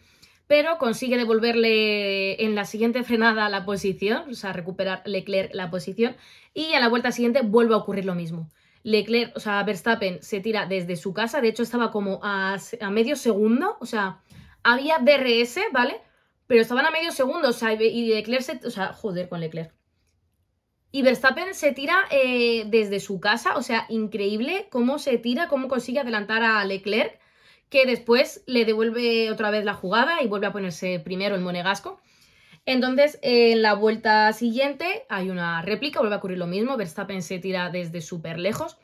pero 0.47 0.77
consigue 0.77 1.17
devolverle 1.17 2.43
en 2.43 2.55
la 2.55 2.65
siguiente 2.65 3.03
frenada 3.03 3.49
la 3.49 3.65
posición, 3.65 4.29
o 4.29 4.33
sea, 4.33 4.53
recuperar 4.53 5.01
Leclerc 5.05 5.53
la 5.53 5.69
posición, 5.69 6.15
y 6.53 6.73
a 6.73 6.79
la 6.79 6.89
vuelta 6.89 7.11
siguiente 7.11 7.41
vuelve 7.41 7.73
a 7.73 7.77
ocurrir 7.77 8.05
lo 8.05 8.15
mismo. 8.15 8.49
Leclerc, 8.83 9.35
o 9.35 9.39
sea, 9.39 9.63
Verstappen 9.63 10.21
se 10.21 10.41
tira 10.41 10.65
desde 10.65 10.95
su 10.95 11.13
casa, 11.13 11.41
de 11.41 11.47
hecho 11.49 11.63
estaba 11.63 11.91
como 11.91 12.19
a, 12.23 12.57
a 12.81 12.89
medio 12.89 13.15
segundo, 13.15 13.77
o 13.79 13.85
sea, 13.85 14.21
había 14.63 14.99
DRS, 14.99 15.59
¿vale? 15.71 16.01
Pero 16.47 16.61
estaban 16.61 16.85
a 16.85 16.91
medio 16.91 17.11
segundo, 17.11 17.49
o 17.49 17.53
sea, 17.53 17.73
y 17.73 18.07
Leclerc 18.07 18.41
se, 18.41 18.67
o 18.67 18.71
sea, 18.71 18.93
joder 18.93 19.29
con 19.29 19.39
Leclerc. 19.39 19.73
Y 20.91 21.01
Verstappen 21.01 21.55
se 21.55 21.71
tira 21.71 22.05
eh, 22.11 22.65
desde 22.67 22.99
su 22.99 23.19
casa, 23.19 23.55
o 23.57 23.63
sea, 23.63 23.87
increíble 23.89 24.67
cómo 24.69 24.99
se 24.99 25.17
tira, 25.17 25.47
cómo 25.47 25.67
consigue 25.67 25.99
adelantar 25.99 26.43
a 26.43 26.63
Leclerc, 26.65 27.19
que 27.69 27.87
después 27.87 28.43
le 28.45 28.63
devuelve 28.65 29.31
otra 29.31 29.49
vez 29.49 29.65
la 29.65 29.73
jugada 29.73 30.21
y 30.21 30.27
vuelve 30.27 30.45
a 30.45 30.51
ponerse 30.51 30.99
primero 30.99 31.35
en 31.35 31.41
Monegasco. 31.41 31.99
Entonces, 32.67 33.17
en 33.23 33.63
la 33.63 33.73
vuelta 33.73 34.31
siguiente 34.33 35.05
hay 35.09 35.31
una 35.31 35.63
réplica, 35.63 35.99
vuelve 35.99 36.13
a 36.13 36.19
ocurrir 36.19 36.37
lo 36.37 36.45
mismo, 36.45 36.77
Verstappen 36.77 37.23
se 37.23 37.39
tira 37.39 37.71
desde 37.71 37.99
súper 37.99 38.37
lejos, 38.37 38.77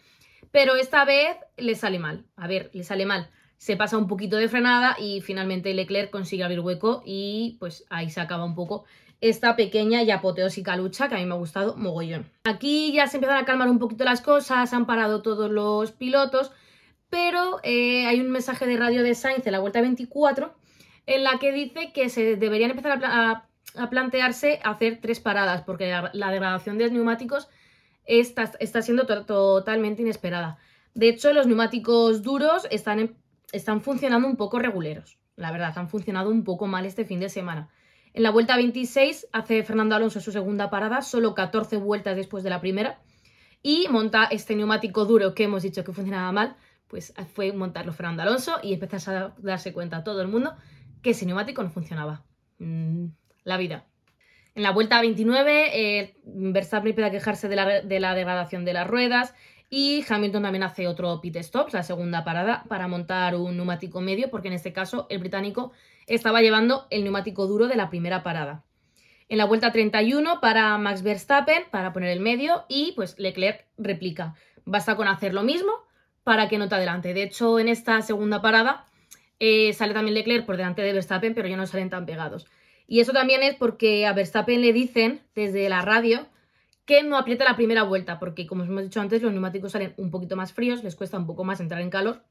pero 0.51 0.75
esta 0.75 1.05
vez 1.05 1.37
le 1.57 1.75
sale 1.75 1.99
mal. 1.99 2.25
A 2.35 2.47
ver, 2.47 2.71
le 2.73 2.83
sale 2.83 3.05
mal. 3.05 3.29
Se 3.59 3.75
pasa 3.75 3.97
un 3.97 4.07
poquito 4.07 4.37
de 4.37 4.47
frenada 4.47 4.95
y 4.97 5.19
finalmente 5.19 5.73
Leclerc 5.73 6.09
consigue 6.09 6.45
abrir 6.45 6.61
hueco 6.61 7.03
y 7.05 7.57
pues 7.59 7.85
ahí 7.89 8.09
se 8.09 8.21
acaba 8.21 8.45
un 8.45 8.55
poco 8.55 8.85
esta 9.19 9.57
pequeña 9.57 10.01
y 10.01 10.11
apoteósica 10.11 10.77
lucha 10.77 11.09
que 11.09 11.15
a 11.15 11.17
mí 11.17 11.25
me 11.25 11.33
ha 11.33 11.37
gustado 11.37 11.75
mogollón. 11.75 12.25
Aquí 12.45 12.93
ya 12.93 13.07
se 13.07 13.17
empiezan 13.17 13.37
a 13.37 13.43
calmar 13.43 13.69
un 13.69 13.77
poquito 13.77 14.05
las 14.05 14.21
cosas, 14.21 14.73
han 14.73 14.85
parado 14.85 15.21
todos 15.21 15.51
los 15.51 15.91
pilotos, 15.91 16.53
pero 17.09 17.59
eh, 17.63 18.07
hay 18.07 18.21
un 18.21 18.31
mensaje 18.31 18.65
de 18.65 18.77
radio 18.77 19.03
de 19.03 19.13
Sainz 19.13 19.45
en 19.45 19.51
la 19.51 19.59
vuelta 19.59 19.81
24 19.81 20.55
en 21.05 21.23
la 21.25 21.37
que 21.37 21.51
dice 21.51 21.91
que 21.91 22.07
se 22.07 22.37
deberían 22.37 22.71
empezar 22.71 23.01
a, 23.03 23.45
plantearse 23.89 24.61
hacer 24.63 24.99
tres 25.01 25.19
paradas 25.19 25.63
porque 25.63 25.93
la, 26.13 26.31
degradación 26.31 26.77
de 26.77 26.89
neumáticos 26.89 27.49
está, 28.05 28.51
está 28.61 28.81
siendo 28.81 29.05
totalmente 29.05 30.01
inesperada. 30.01 30.57
De 30.93 31.09
hecho, 31.09 31.33
los 31.33 31.45
neumáticos 31.45 32.23
duros 32.23 32.67
están, 32.71 33.15
están 33.51 33.81
funcionando 33.81 34.27
un 34.27 34.35
poco 34.35 34.59
reguleros. 34.59 35.17
La 35.35 35.51
verdad, 35.51 35.73
han 35.77 35.89
funcionado 35.89 36.29
un 36.29 36.43
poco 36.43 36.67
mal 36.67 36.85
este 36.85 37.05
fin 37.05 37.19
de 37.19 37.29
semana. 37.29 37.69
En 38.13 38.23
la 38.23 38.31
vuelta 38.31 38.55
26 38.57 39.27
hace 39.31 39.63
Fernando 39.63 39.95
Alonso 39.95 40.19
su 40.19 40.31
segunda 40.31 40.69
parada, 40.69 41.01
solo 41.01 41.35
14 41.35 41.77
vueltas 41.77 42.15
después 42.15 42.43
de 42.43 42.49
la 42.49 42.59
primera, 42.59 42.99
y 43.61 43.87
monta 43.89 44.25
este 44.25 44.55
neumático 44.55 45.05
duro 45.05 45.33
que 45.35 45.43
hemos 45.43 45.63
dicho 45.63 45.83
que 45.83 45.93
funcionaba 45.93 46.31
mal, 46.31 46.55
pues 46.87 47.13
fue 47.33 47.53
montarlo 47.53 47.93
Fernando 47.93 48.23
Alonso 48.23 48.57
y 48.63 48.73
empezó 48.73 49.11
a 49.11 49.35
darse 49.37 49.73
cuenta 49.73 50.03
todo 50.03 50.21
el 50.21 50.27
mundo 50.27 50.55
que 51.01 51.11
ese 51.11 51.25
neumático 51.25 51.61
no 51.61 51.69
funcionaba. 51.69 52.23
Mm, 52.57 53.07
la 53.43 53.57
vida. 53.57 53.85
En 54.55 54.63
la 54.63 54.71
vuelta 54.71 54.99
29, 54.99 55.99
eh, 55.99 56.15
Verstappen 56.23 56.89
empieza 56.89 57.07
a 57.07 57.11
quejarse 57.11 57.47
de 57.47 57.99
la 57.99 58.15
degradación 58.15 58.65
de 58.65 58.73
las 58.73 58.87
ruedas 58.87 59.33
y 59.69 60.03
Hamilton 60.07 60.43
también 60.43 60.63
hace 60.63 60.87
otro 60.87 61.21
pit 61.21 61.35
stop, 61.37 61.73
la 61.73 61.83
segunda 61.83 62.23
parada, 62.23 62.63
para 62.67 62.87
montar 62.87 63.35
un 63.35 63.55
neumático 63.55 64.01
medio, 64.01 64.29
porque 64.29 64.47
en 64.47 64.55
este 64.55 64.73
caso 64.73 65.05
el 65.09 65.19
británico 65.19 65.71
estaba 66.07 66.41
llevando 66.41 66.87
el 66.89 67.03
neumático 67.03 67.45
duro 67.45 67.67
de 67.67 67.75
la 67.75 67.89
primera 67.89 68.23
parada. 68.23 68.63
En 69.27 69.37
la 69.37 69.45
vuelta 69.45 69.71
31 69.71 70.41
para 70.41 70.75
Max 70.79 71.03
Verstappen, 71.03 71.65
para 71.69 71.93
poner 71.93 72.09
el 72.09 72.19
medio, 72.19 72.65
y 72.67 72.93
pues 72.95 73.17
Leclerc 73.19 73.67
replica. 73.77 74.33
Basta 74.65 74.95
con 74.95 75.07
hacer 75.07 75.35
lo 75.35 75.43
mismo 75.43 75.71
para 76.23 76.49
que 76.49 76.57
no 76.57 76.67
te 76.67 76.75
adelante. 76.75 77.13
De 77.13 77.23
hecho, 77.23 77.59
en 77.59 77.67
esta 77.67 78.01
segunda 78.01 78.41
parada 78.41 78.85
eh, 79.39 79.71
sale 79.73 79.93
también 79.93 80.15
Leclerc 80.15 80.47
por 80.47 80.57
delante 80.57 80.81
de 80.81 80.93
Verstappen, 80.93 81.35
pero 81.35 81.47
ya 81.47 81.57
no 81.57 81.67
salen 81.67 81.91
tan 81.91 82.07
pegados. 82.07 82.47
Y 82.87 83.01
eso 83.01 83.13
también 83.13 83.43
es 83.43 83.53
porque 83.53 84.07
a 84.07 84.13
Verstappen 84.13 84.61
le 84.61 84.73
dicen 84.73 85.21
desde 85.35 85.69
la 85.69 85.83
radio 85.83 86.25
que 86.89 87.03
no 87.03 87.19
apriete 87.19 87.43
la 87.43 87.55
primera 87.55 87.83
vuelta, 87.83 88.17
porque 88.17 88.47
como 88.47 88.63
os 88.63 88.67
hemos 88.67 88.81
dicho 88.81 88.99
antes, 88.99 89.21
los 89.21 89.31
neumáticos 89.31 89.73
salen 89.73 89.93
un 89.97 90.09
poquito 90.09 90.35
más 90.35 90.53
fríos, 90.53 90.83
les 90.83 90.95
cuesta 90.95 91.19
un 91.19 91.27
poco 91.27 91.43
más 91.43 91.59
entrar 91.59 91.81
en 91.81 91.91
calor. 91.91 92.23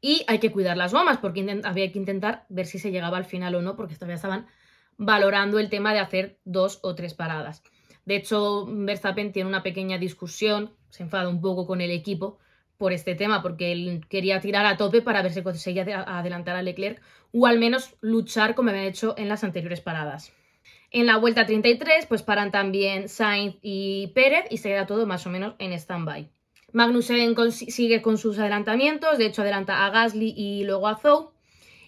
Y 0.00 0.24
hay 0.28 0.38
que 0.38 0.50
cuidar 0.50 0.78
las 0.78 0.94
gomas, 0.94 1.18
porque 1.18 1.60
había 1.62 1.92
que 1.92 1.98
intentar 1.98 2.46
ver 2.48 2.64
si 2.64 2.78
se 2.78 2.90
llegaba 2.90 3.18
al 3.18 3.26
final 3.26 3.54
o 3.54 3.60
no, 3.60 3.76
porque 3.76 3.96
todavía 3.96 4.14
estaban 4.14 4.46
valorando 4.96 5.58
el 5.58 5.68
tema 5.68 5.92
de 5.92 5.98
hacer 5.98 6.38
dos 6.46 6.78
o 6.82 6.94
tres 6.94 7.12
paradas. 7.12 7.62
De 8.06 8.16
hecho, 8.16 8.64
Verstappen 8.66 9.30
tiene 9.30 9.50
una 9.50 9.62
pequeña 9.62 9.98
discusión, 9.98 10.72
se 10.88 11.02
enfada 11.02 11.28
un 11.28 11.42
poco 11.42 11.66
con 11.66 11.82
el 11.82 11.90
equipo 11.90 12.38
por 12.78 12.94
este 12.94 13.14
tema, 13.14 13.42
porque 13.42 13.72
él 13.72 14.06
quería 14.08 14.40
tirar 14.40 14.64
a 14.64 14.78
tope 14.78 15.02
para 15.02 15.20
ver 15.20 15.32
si 15.34 15.42
conseguía 15.42 15.82
adelantar 16.06 16.56
a 16.56 16.62
Leclerc 16.62 17.02
o 17.30 17.46
al 17.46 17.58
menos 17.58 17.94
luchar 18.00 18.54
como 18.54 18.70
había 18.70 18.84
hecho 18.84 19.14
en 19.18 19.28
las 19.28 19.44
anteriores 19.44 19.82
paradas. 19.82 20.32
En 20.94 21.06
la 21.06 21.16
vuelta 21.16 21.44
33, 21.44 22.06
pues 22.06 22.22
paran 22.22 22.52
también 22.52 23.08
Sainz 23.08 23.56
y 23.62 24.12
Pérez 24.14 24.44
y 24.48 24.58
se 24.58 24.68
queda 24.68 24.86
todo 24.86 25.06
más 25.06 25.26
o 25.26 25.30
menos 25.30 25.56
en 25.58 25.72
stand-by. 25.72 26.30
Magnussen 26.70 27.34
sigue 27.50 28.00
con 28.00 28.16
sus 28.16 28.38
adelantamientos, 28.38 29.18
de 29.18 29.26
hecho 29.26 29.42
adelanta 29.42 29.84
a 29.84 29.90
Gasly 29.90 30.34
y 30.36 30.62
luego 30.62 30.86
a 30.86 30.94
Zhou. 30.94 31.32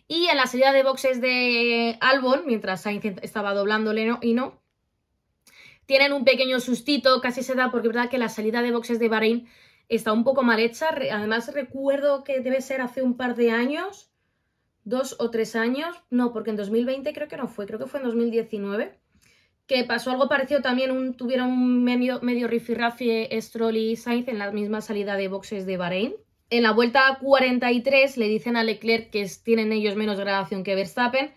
Y 0.09 0.27
en 0.27 0.37
la 0.37 0.49
salida 0.49 0.73
de 0.73 0.83
boxes 0.83 1.21
de 1.21 1.97
Albon, 2.01 2.47
mientras 2.47 2.83
Sainz 2.83 3.05
estaba 3.23 3.55
doblándole 3.55 4.19
y 4.23 4.35
no, 4.35 4.61
tienen 5.87 6.13
un 6.13 6.25
pequeño 6.25 6.59
sustito, 6.59 7.21
casi 7.21 7.45
se 7.45 7.55
da, 7.55 7.71
porque 7.71 7.87
es 7.87 7.95
verdad 7.95 8.11
que 8.11 8.19
la 8.19 8.29
salida 8.29 8.61
de 8.61 8.73
boxes 8.73 8.99
de 8.99 9.09
Bahrein 9.09 9.49
está 9.89 10.13
un 10.13 10.25
poco 10.25 10.43
mal 10.43 10.59
hecha. 10.59 10.89
Además, 10.89 11.55
recuerdo 11.55 12.25
que 12.25 12.41
debe 12.41 12.61
ser 12.61 12.81
hace 12.81 13.03
un 13.03 13.17
par 13.17 13.37
de 13.37 13.53
años, 13.53 14.11
dos 14.87 15.16
o 15.19 15.31
tres 15.31 15.57
años, 15.57 15.97
no, 16.11 16.33
porque 16.33 16.50
en 16.50 16.57
2020 16.57 17.12
creo 17.12 17.28
que 17.28 17.37
no 17.37 17.49
fue, 17.49 17.66
creo 17.66 17.78
que 17.78 17.87
fue 17.87 18.00
en 18.00 18.07
2019, 18.07 18.97
que 19.66 19.83
pasó 19.83 20.12
algo 20.12 20.28
parecido 20.28 20.62
también, 20.62 20.93
un, 20.93 21.16
tuvieron 21.16 21.50
un 21.50 21.83
medio, 21.83 22.21
medio 22.23 22.47
rifirrafe 22.47 23.28
Stroll 23.40 23.76
y 23.76 23.97
Sainz 23.97 24.28
en 24.28 24.38
la 24.38 24.52
misma 24.52 24.81
salida 24.81 25.16
de 25.16 25.26
boxes 25.26 25.66
de 25.66 25.76
Bahrein. 25.76 26.14
En 26.50 26.62
la 26.62 26.71
vuelta 26.71 27.19
43 27.21 28.16
le 28.16 28.28
dicen 28.28 28.57
a 28.57 28.62
Leclerc 28.62 29.11
que 29.11 29.28
tienen 29.43 29.73
ellos 29.73 29.97
menos 29.97 30.21
gradación 30.21 30.62
que 30.62 30.76
Verstappen. 30.76 31.35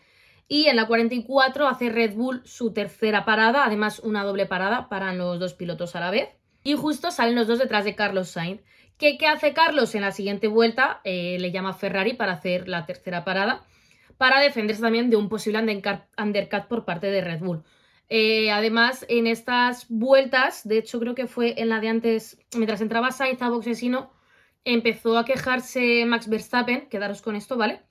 Y 0.48 0.66
en 0.66 0.76
la 0.76 0.86
44 0.86 1.68
hace 1.68 1.90
Red 1.90 2.14
Bull 2.14 2.42
su 2.46 2.72
tercera 2.72 3.26
parada, 3.26 3.66
además 3.66 4.00
una 4.00 4.24
doble 4.24 4.46
parada 4.46 4.90
para 4.90 5.12
los 5.14 5.40
dos 5.40 5.56
pilotos 5.56 5.96
a 5.96 6.00
la 6.00 6.12
vez. 6.12 6.30
Y 6.64 6.76
justo 6.76 7.12
salen 7.12 7.36
los 7.36 7.48
dos 7.48 7.60
detrás 7.60 7.86
de 7.86 7.96
Carlos 7.96 8.30
Sainz. 8.30 8.62
¿Qué, 8.98 9.18
hace 9.28 9.54
Carlos 9.54 9.96
en 9.96 10.02
la 10.02 10.12
siguiente 10.12 10.48
vuelta? 10.48 11.00
Eh, 11.06 11.38
le 11.40 11.52
llama 11.52 11.70
a 11.70 11.74
Ferrari 11.74 12.14
para 12.14 12.34
hacer 12.34 12.68
la 12.68 12.86
tercera 12.86 13.24
parada, 13.24 13.66
para 14.18 14.42
defenderse 14.42 14.82
también 14.82 15.10
de 15.10 15.16
un 15.16 15.30
posible 15.30 15.60
undercut 15.60 16.68
por 16.68 16.84
parte 16.84 17.08
de 17.08 17.22
Red 17.22 17.40
Bull. 17.40 17.64
Eh, 18.10 18.52
además, 18.52 19.06
en 19.08 19.28
estas 19.28 19.86
vueltas, 19.88 20.68
de 20.68 20.80
hecho 20.80 21.00
creo 21.00 21.16
que 21.16 21.28
fue 21.28 21.62
en 21.62 21.70
la 21.70 21.80
de 21.80 21.90
antes, 21.90 22.40
mientras 22.56 22.82
entraba 22.82 23.12
Sainz 23.12 23.42
a 23.42 23.50
Boxesino, 23.50 24.12
empezó 24.66 25.18
a 25.18 25.26
quejarse 25.26 26.06
Max 26.06 26.28
Verstappen, 26.28 26.90
quedaros 26.90 27.22
con 27.22 27.36
esto, 27.36 27.56
¿vale? 27.56 27.82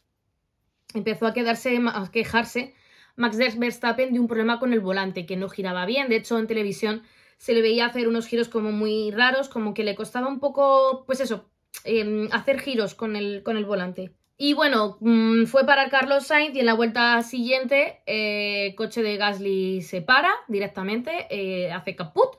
Empezó 0.92 1.26
a, 1.26 1.32
quedarse, 1.32 1.78
a 1.86 2.10
quejarse 2.10 2.74
Max 3.16 3.38
Verstappen 3.58 4.12
de 4.12 4.20
un 4.20 4.28
problema 4.28 4.58
con 4.58 4.72
el 4.72 4.80
volante, 4.80 5.24
que 5.24 5.36
no 5.36 5.48
giraba 5.48 5.86
bien. 5.86 6.08
De 6.08 6.16
hecho, 6.16 6.38
en 6.38 6.46
televisión 6.46 7.02
se 7.38 7.54
le 7.54 7.62
veía 7.62 7.86
hacer 7.86 8.08
unos 8.08 8.26
giros 8.26 8.48
como 8.48 8.72
muy 8.72 9.10
raros, 9.10 9.48
como 9.48 9.72
que 9.74 9.84
le 9.84 9.94
costaba 9.94 10.28
un 10.28 10.40
poco, 10.40 11.04
pues 11.06 11.20
eso, 11.20 11.50
em, 11.84 12.28
hacer 12.32 12.60
giros 12.60 12.94
con 12.94 13.16
el, 13.16 13.42
con 13.42 13.56
el 13.56 13.64
volante. 13.64 14.12
Y 14.36 14.54
bueno, 14.54 14.98
mm, 15.00 15.46
fue 15.46 15.64
para 15.66 15.88
Carlos 15.88 16.26
Sainz 16.26 16.54
y 16.54 16.60
en 16.60 16.66
la 16.66 16.74
vuelta 16.74 17.22
siguiente 17.22 18.02
el 18.06 18.70
eh, 18.70 18.74
coche 18.76 19.02
de 19.02 19.16
Gasly 19.16 19.82
se 19.82 20.00
para 20.02 20.30
directamente, 20.46 21.26
eh, 21.30 21.72
hace 21.72 21.96
caput 21.96 22.36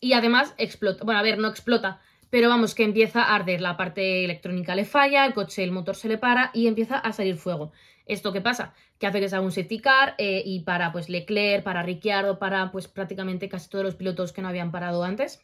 y 0.00 0.14
además 0.14 0.54
explota. 0.58 1.04
Bueno, 1.04 1.20
a 1.20 1.22
ver, 1.22 1.38
no 1.38 1.48
explota, 1.48 2.00
pero 2.30 2.48
vamos, 2.48 2.74
que 2.74 2.84
empieza 2.84 3.22
a 3.22 3.36
arder, 3.36 3.60
la 3.60 3.76
parte 3.76 4.24
electrónica 4.24 4.74
le 4.74 4.84
falla, 4.84 5.26
el 5.26 5.34
coche, 5.34 5.62
el 5.62 5.72
motor 5.72 5.94
se 5.96 6.08
le 6.08 6.18
para 6.18 6.50
y 6.54 6.66
empieza 6.66 6.98
a 6.98 7.12
salir 7.12 7.36
fuego. 7.36 7.72
¿Esto 8.10 8.32
qué 8.32 8.40
pasa? 8.40 8.74
Que 8.98 9.06
hace 9.06 9.20
que 9.20 9.28
se 9.28 9.36
haga 9.36 9.44
un 9.44 9.52
safety 9.52 9.78
car 9.78 10.16
eh, 10.18 10.42
y 10.44 10.60
para 10.60 10.90
pues 10.90 11.08
Leclerc, 11.08 11.62
para 11.62 11.82
Ricciardo, 11.82 12.40
para 12.40 12.72
pues 12.72 12.88
prácticamente 12.88 13.48
casi 13.48 13.70
todos 13.70 13.84
los 13.84 13.94
pilotos 13.94 14.32
que 14.32 14.42
no 14.42 14.48
habían 14.48 14.72
parado 14.72 15.04
antes. 15.04 15.40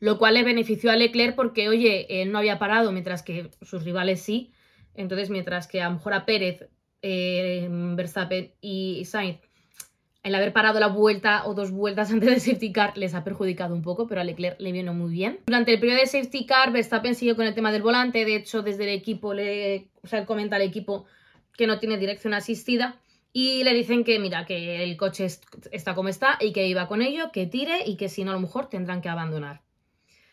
Lo 0.00 0.18
cual 0.18 0.34
le 0.34 0.42
benefició 0.42 0.90
a 0.90 0.96
Leclerc 0.96 1.36
porque, 1.36 1.68
oye, 1.68 2.20
él 2.20 2.32
no 2.32 2.38
había 2.38 2.58
parado 2.58 2.90
mientras 2.90 3.22
que 3.22 3.50
sus 3.62 3.84
rivales 3.84 4.20
sí. 4.20 4.52
Entonces, 4.94 5.30
mientras 5.30 5.68
que 5.68 5.80
a 5.80 5.88
lo 5.88 5.94
mejor 5.94 6.14
a 6.14 6.26
Pérez, 6.26 6.68
eh, 7.00 7.68
Verstappen 7.70 8.52
y 8.60 9.04
Sainz 9.04 9.38
el 10.26 10.34
haber 10.34 10.52
parado 10.52 10.80
la 10.80 10.88
vuelta 10.88 11.46
o 11.46 11.54
dos 11.54 11.70
vueltas 11.70 12.10
antes 12.12 12.28
de 12.28 12.40
safety 12.40 12.72
car 12.72 12.98
les 12.98 13.14
ha 13.14 13.22
perjudicado 13.22 13.74
un 13.74 13.82
poco, 13.82 14.08
pero 14.08 14.20
a 14.20 14.24
Leclerc 14.24 14.60
le 14.60 14.72
vino 14.72 14.92
muy 14.92 15.12
bien. 15.12 15.38
Durante 15.46 15.72
el 15.72 15.78
periodo 15.78 16.00
de 16.00 16.06
safety 16.06 16.46
car, 16.46 16.72
Verstappen 16.72 17.14
siguió 17.14 17.36
con 17.36 17.46
el 17.46 17.54
tema 17.54 17.70
del 17.70 17.82
volante. 17.82 18.24
De 18.24 18.34
hecho, 18.34 18.62
desde 18.62 18.84
el 18.84 18.90
equipo, 18.90 19.34
le, 19.34 19.88
o 20.02 20.08
sea, 20.08 20.26
comenta 20.26 20.56
al 20.56 20.62
equipo 20.62 21.06
que 21.56 21.66
no 21.66 21.78
tiene 21.78 21.98
dirección 21.98 22.34
asistida. 22.34 23.00
Y 23.32 23.64
le 23.64 23.74
dicen 23.74 24.04
que, 24.04 24.18
mira, 24.18 24.46
que 24.46 24.82
el 24.82 24.96
coche 24.96 25.26
está 25.70 25.94
como 25.94 26.08
está 26.08 26.38
y 26.40 26.52
que 26.52 26.66
iba 26.66 26.88
con 26.88 27.02
ello, 27.02 27.32
que 27.32 27.46
tire 27.46 27.82
y 27.86 27.96
que 27.96 28.08
si 28.08 28.24
no, 28.24 28.30
a 28.30 28.34
lo 28.34 28.40
mejor 28.40 28.68
tendrán 28.68 29.02
que 29.02 29.08
abandonar. 29.08 29.60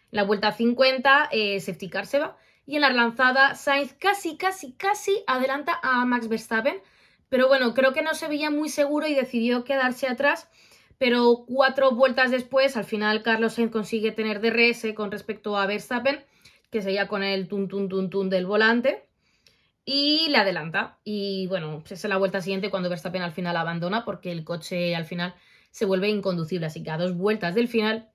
La 0.09 0.23
vuelta 0.23 0.51
50, 0.51 1.29
eh, 1.31 1.59
safety 1.59 1.89
car 1.89 2.05
se 2.05 2.19
va. 2.19 2.37
Y 2.65 2.75
en 2.75 2.81
la 2.81 2.91
lanzada, 2.91 3.55
Sainz 3.55 3.93
casi, 3.93 4.37
casi, 4.37 4.73
casi 4.73 5.23
adelanta 5.27 5.79
a 5.83 6.05
Max 6.05 6.29
Verstappen 6.29 6.79
pero 7.33 7.47
bueno, 7.47 7.73
creo 7.73 7.93
que 7.93 8.03
no 8.03 8.13
se 8.13 8.27
veía 8.27 8.51
muy 8.51 8.69
seguro 8.69 9.07
y 9.07 9.15
decidió 9.15 9.63
quedarse 9.63 10.07
atrás. 10.07 10.47
Pero 10.99 11.45
cuatro 11.47 11.89
vueltas 11.89 12.29
después, 12.29 12.77
al 12.77 12.83
final 12.83 13.23
Carlos 13.23 13.53
Sainz 13.53 13.71
consigue 13.71 14.11
tener 14.11 14.39
DRS 14.39 14.93
con 14.93 15.09
respecto 15.09 15.57
a 15.57 15.65
Verstappen, 15.65 16.23
que 16.69 16.83
seguía 16.83 17.07
con 17.07 17.23
el 17.23 17.47
tun 17.47 17.67
tun 17.67 17.89
tun 17.89 18.29
del 18.29 18.45
volante. 18.45 19.07
Y 19.85 20.27
le 20.29 20.37
adelanta. 20.37 20.97
Y 21.03 21.47
bueno, 21.47 21.79
pues 21.79 21.91
es 21.91 22.09
la 22.09 22.17
vuelta 22.17 22.41
siguiente 22.41 22.69
cuando 22.69 22.89
Verstappen 22.89 23.21
al 23.21 23.31
final 23.31 23.57
abandona, 23.57 24.05
porque 24.05 24.31
el 24.31 24.43
coche 24.43 24.95
al 24.95 25.05
final 25.05 25.35
se 25.71 25.85
vuelve 25.85 26.09
inconducible. 26.09 26.67
Así 26.67 26.83
que 26.83 26.91
a 26.91 26.97
dos 26.97 27.15
vueltas 27.15 27.55
del 27.55 27.67
final, 27.67 28.09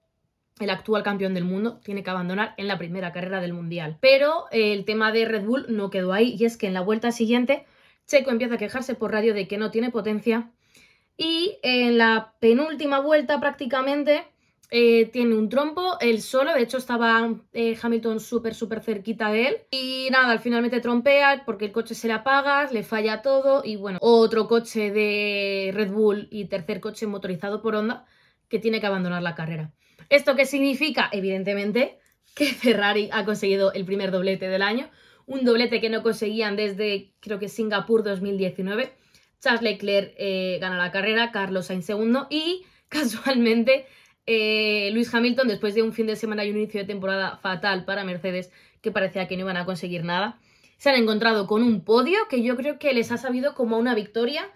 el 0.61 0.71
actual 0.71 1.03
campeón 1.03 1.35
del 1.35 1.45
mundo 1.45 1.81
tiene 1.85 2.03
que 2.03 2.11
abandonar 2.11 2.55
en 2.57 2.69
la 2.69 2.79
primera 2.79 3.13
carrera 3.13 3.41
del 3.41 3.53
mundial. 3.53 3.99
Pero 4.01 4.47
el 4.51 4.85
tema 4.85 5.13
de 5.13 5.25
Red 5.25 5.45
Bull 5.45 5.67
no 5.69 5.91
quedó 5.91 6.13
ahí, 6.13 6.37
y 6.39 6.45
es 6.45 6.57
que 6.57 6.67
en 6.67 6.75
la 6.75 6.81
vuelta 6.81 7.13
siguiente 7.13 7.67
Checo 8.07 8.31
empieza 8.31 8.55
a 8.55 8.59
quejarse 8.59 8.95
por 8.95 9.13
radio 9.13 9.35
de 9.35 9.47
que 9.47 9.59
no 9.59 9.71
tiene 9.71 9.91
potencia. 9.91 10.51
Y 11.17 11.59
en 11.63 11.99
la 11.99 12.35
penúltima 12.41 13.01
vuelta 13.01 13.39
prácticamente 13.41 14.25
eh, 14.71 15.07
tiene 15.07 15.35
un 15.35 15.49
trompo, 15.49 15.99
él 16.01 16.21
solo, 16.21 16.53
de 16.53 16.61
hecho 16.61 16.77
estaba 16.77 17.35
eh, 17.55 17.77
Hamilton 17.81 18.21
súper, 18.21 18.55
súper 18.55 18.83
cerquita 18.83 19.31
de 19.31 19.49
él. 19.49 19.57
Y 19.71 20.09
nada, 20.11 20.33
al 20.33 20.41
finalmente 20.41 20.81
trompea 20.81 21.43
porque 21.47 21.65
el 21.65 21.73
coche 21.73 21.95
se 21.95 22.07
le 22.07 22.15
apaga, 22.15 22.71
le 22.71 22.83
falla 22.83 23.23
todo 23.23 23.63
y 23.65 23.77
bueno, 23.77 23.99
otro 24.03 24.47
coche 24.47 24.91
de 24.91 25.71
Red 25.73 25.91
Bull 25.91 26.29
y 26.31 26.47
tercer 26.47 26.81
coche 26.81 27.07
motorizado 27.07 27.63
por 27.63 27.77
Honda 27.77 28.05
que 28.49 28.59
tiene 28.59 28.81
que 28.81 28.87
abandonar 28.87 29.23
la 29.23 29.35
carrera. 29.35 29.73
¿Esto 30.11 30.37
qué 30.37 30.45
significa? 30.45 31.09
Evidentemente 31.13 31.99
que 32.35 32.47
Ferrari 32.55 33.09
ha 33.13 33.25
conseguido 33.25 33.73
el 33.73 33.87
primer 33.87 34.11
doblete 34.11 34.49
del 34.49 34.63
año, 34.63 34.91
un 35.27 35.45
doblete 35.45 35.81
que 35.81 35.91
no 35.91 36.03
conseguían 36.03 36.57
desde 36.57 37.13
creo 37.21 37.39
que 37.39 37.49
Singapur 37.49 38.03
2019. 38.03 38.93
Charles 39.41 39.63
Leclerc 39.63 40.15
eh, 40.19 40.59
gana 40.61 40.77
la 40.77 40.91
carrera, 40.91 41.31
Carlos 41.31 41.67
Sainz 41.67 41.87
segundo 41.87 42.27
y 42.29 42.65
casualmente 42.89 43.87
eh, 44.31 44.91
Luis 44.93 45.15
Hamilton 45.15 45.49
después 45.49 45.75
de 45.75 45.83
un 45.83 45.95
fin 45.95 46.07
de 46.07 46.15
semana 46.15 46.45
y 46.45 46.51
un 46.51 46.59
inicio 46.59 46.81
de 46.81 46.87
temporada 46.87 47.39
fatal 47.39 47.87
para 47.87 48.05
Mercedes 48.05 48.51
que 48.83 48.93
parecía 48.93 49.27
que 49.27 49.37
no 49.37 49.45
iban 49.45 49.57
a 49.57 49.65
conseguir 49.65 50.05
nada. 50.05 50.39
Se 50.77 50.91
han 50.91 50.97
encontrado 50.97 51.47
con 51.47 51.63
un 51.63 51.83
podio 51.83 52.19
que 52.29 52.43
yo 52.43 52.55
creo 52.55 52.79
que 52.79 52.93
les 52.93 53.11
ha 53.11 53.17
sabido 53.17 53.55
como 53.55 53.79
una 53.79 53.95
victoria. 53.95 54.47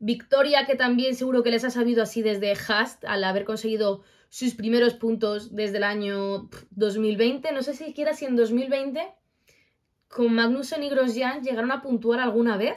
Victoria 0.00 0.66
que 0.66 0.74
también 0.74 1.14
seguro 1.14 1.44
que 1.44 1.52
les 1.52 1.62
ha 1.62 1.70
sabido 1.70 2.02
así 2.02 2.22
desde 2.22 2.52
Haas 2.52 2.98
al 3.06 3.22
haber 3.22 3.44
conseguido 3.44 4.02
sus 4.30 4.54
primeros 4.54 4.94
puntos 4.94 5.54
desde 5.54 5.76
el 5.76 5.84
año 5.84 6.50
2020. 6.72 7.52
No 7.52 7.62
sé 7.62 7.74
si 7.74 7.84
siquiera 7.84 8.14
si 8.14 8.24
en 8.24 8.34
2020 8.34 9.00
con 10.08 10.34
Magnussen 10.34 10.82
y 10.82 10.90
Grosjean 10.90 11.44
llegaron 11.44 11.70
a 11.70 11.82
puntuar 11.82 12.18
alguna 12.18 12.56
vez. 12.56 12.74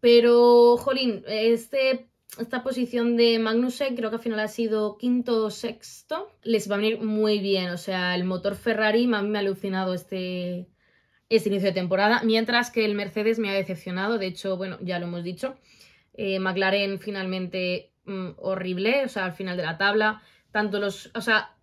Pero, 0.00 0.76
jolín, 0.76 1.24
este, 1.26 2.10
esta 2.36 2.62
posición 2.62 3.16
de 3.16 3.38
Magnussen 3.38 3.96
creo 3.96 4.10
que 4.10 4.16
al 4.16 4.22
final 4.22 4.40
ha 4.40 4.48
sido 4.48 4.98
quinto 4.98 5.44
o 5.44 5.50
sexto. 5.50 6.30
Les 6.42 6.70
va 6.70 6.74
a 6.74 6.78
venir 6.78 7.00
muy 7.00 7.38
bien. 7.38 7.70
O 7.70 7.78
sea, 7.78 8.14
el 8.14 8.24
motor 8.24 8.54
Ferrari 8.54 9.04
a 9.12 9.22
mí 9.22 9.28
me 9.28 9.38
ha 9.38 9.40
alucinado 9.40 9.94
este, 9.94 10.68
este 11.28 11.48
inicio 11.48 11.68
de 11.68 11.74
temporada, 11.74 12.22
mientras 12.24 12.70
que 12.70 12.84
el 12.84 12.94
Mercedes 12.94 13.38
me 13.38 13.50
ha 13.50 13.54
decepcionado, 13.54 14.18
de 14.18 14.26
hecho, 14.26 14.56
bueno, 14.56 14.78
ya 14.80 14.98
lo 14.98 15.06
hemos 15.06 15.24
dicho, 15.24 15.56
eh, 16.14 16.38
McLaren 16.38 16.98
finalmente 16.98 17.92
mm, 18.04 18.30
horrible, 18.38 19.04
o 19.04 19.08
sea, 19.08 19.26
al 19.26 19.32
final 19.32 19.56
de 19.56 19.62
la 19.64 19.78
tabla, 19.78 20.22
tanto 20.52 20.78
los, 20.78 21.10
o 21.14 21.20
sea, 21.20 21.54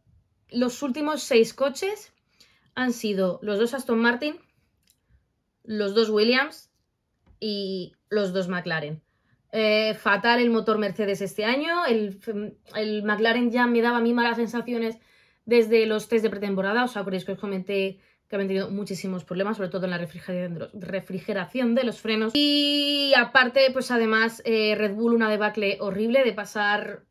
los 0.50 0.82
últimos 0.84 1.24
seis 1.24 1.54
coches 1.54 2.14
han 2.76 2.94
sido 2.94 3.40
los 3.42 3.58
dos 3.58 3.74
Aston 3.74 4.00
Martin, 4.00 4.36
los 5.64 5.96
dos 5.96 6.10
Williams 6.10 6.70
y 7.40 7.94
los 8.10 8.34
dos 8.34 8.48
McLaren. 8.48 9.02
Eh, 9.58 9.94
fatal 9.94 10.42
el 10.42 10.50
motor 10.50 10.78
Mercedes 10.78 11.22
este 11.22 11.46
año. 11.46 11.86
El, 11.86 12.20
el, 12.76 13.04
McLaren 13.04 13.52
ya 13.52 13.68
me 13.68 13.82
daba 13.82 14.00
a 14.00 14.02
mí 14.02 14.14
malas 14.14 14.36
sensaciones 14.36 14.98
desde 15.46 15.86
los 15.86 16.10
test 16.10 16.24
de 16.24 16.30
pretemporada. 16.30 16.84
Os 16.84 16.98
acordáis 16.98 17.24
que 17.24 17.32
os 17.32 17.40
comenté 17.40 18.00
que 18.28 18.36
habían 18.36 18.50
tenido 18.50 18.70
muchísimos 18.70 19.24
problemas, 19.24 19.56
sobre 19.56 19.70
todo 19.70 19.86
en 19.86 19.92
la 19.92 19.98
refrigeración 19.98 21.74
de 21.74 21.84
los, 21.86 22.02
frenos. 22.02 22.34
Y 22.36 23.14
aparte, 23.16 23.70
pues 23.72 23.92
además, 23.92 24.42
eh, 24.44 24.76
Red 24.76 24.94
Bull 24.94 25.14
una 25.14 25.30
debacle 25.30 25.78
horrible 25.80 26.26
de 26.26 26.34
pasar 26.34 27.06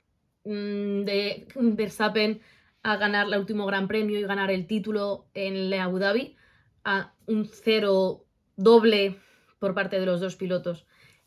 mmm, 0.45 1.03
de 1.05 1.47
Verstappen 1.55 2.43
a 2.83 2.99
ganar 2.99 3.27
el 3.27 3.39
último 3.39 3.65
Gran 3.65 3.89
Premio 3.89 4.19
y 4.19 4.23
ganar 4.23 4.51
el 4.51 4.67
título 4.67 5.29
en 5.33 5.73
Abu 5.81 5.99
Dhabi 5.99 6.37
a 6.85 7.15
un 7.27 7.47
cero 7.47 8.27
doble 8.57 9.17
por 9.59 9.73
parte 9.73 9.99
de 9.99 10.05
los 10.05 10.21
dos 10.21 10.37
pilotos 10.37 10.85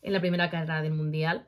en 0.08 0.14
la 0.14 0.20
primera 0.20 0.50
carrera 0.50 0.82
del 0.82 0.94
Mundial. 0.94 1.46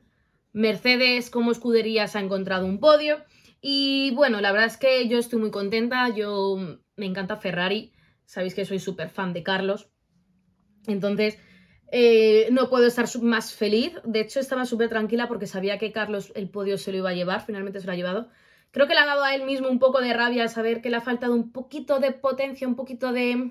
Mercedes 0.52 1.30
como 1.30 1.50
escudería 1.50 2.06
se 2.06 2.18
ha 2.18 2.20
encontrado 2.20 2.66
un 2.66 2.78
podio 2.78 3.18
y 3.60 4.12
bueno, 4.14 4.40
la 4.40 4.52
verdad 4.52 4.68
es 4.68 4.76
que 4.76 5.08
yo 5.08 5.18
estoy 5.18 5.38
muy 5.38 5.50
contenta, 5.50 6.08
yo 6.14 6.56
me 6.96 7.06
encanta 7.06 7.36
Ferrari, 7.36 7.92
sabéis 8.24 8.54
que 8.54 8.64
soy 8.64 8.78
súper 8.78 9.10
fan 9.10 9.32
de 9.32 9.42
Carlos, 9.42 9.90
entonces 10.86 11.38
eh, 11.92 12.48
no 12.52 12.68
puedo 12.68 12.86
estar 12.86 13.06
más 13.22 13.54
feliz, 13.54 13.92
de 14.04 14.20
hecho 14.20 14.40
estaba 14.40 14.64
súper 14.64 14.88
tranquila 14.88 15.28
porque 15.28 15.46
sabía 15.46 15.78
que 15.78 15.92
Carlos 15.92 16.32
el 16.34 16.48
podio 16.48 16.78
se 16.78 16.92
lo 16.92 16.98
iba 16.98 17.10
a 17.10 17.14
llevar, 17.14 17.44
finalmente 17.44 17.80
se 17.80 17.86
lo 17.86 17.92
ha 17.92 17.96
llevado. 17.96 18.28
Creo 18.72 18.86
que 18.86 18.94
le 18.94 19.00
ha 19.00 19.06
dado 19.06 19.24
a 19.24 19.34
él 19.34 19.44
mismo 19.44 19.68
un 19.68 19.80
poco 19.80 20.00
de 20.00 20.12
rabia 20.12 20.46
saber 20.46 20.80
que 20.80 20.90
le 20.90 20.96
ha 20.96 21.00
faltado 21.00 21.34
un 21.34 21.50
poquito 21.50 21.98
de 21.98 22.12
potencia, 22.12 22.68
un 22.68 22.76
poquito 22.76 23.12
de 23.12 23.50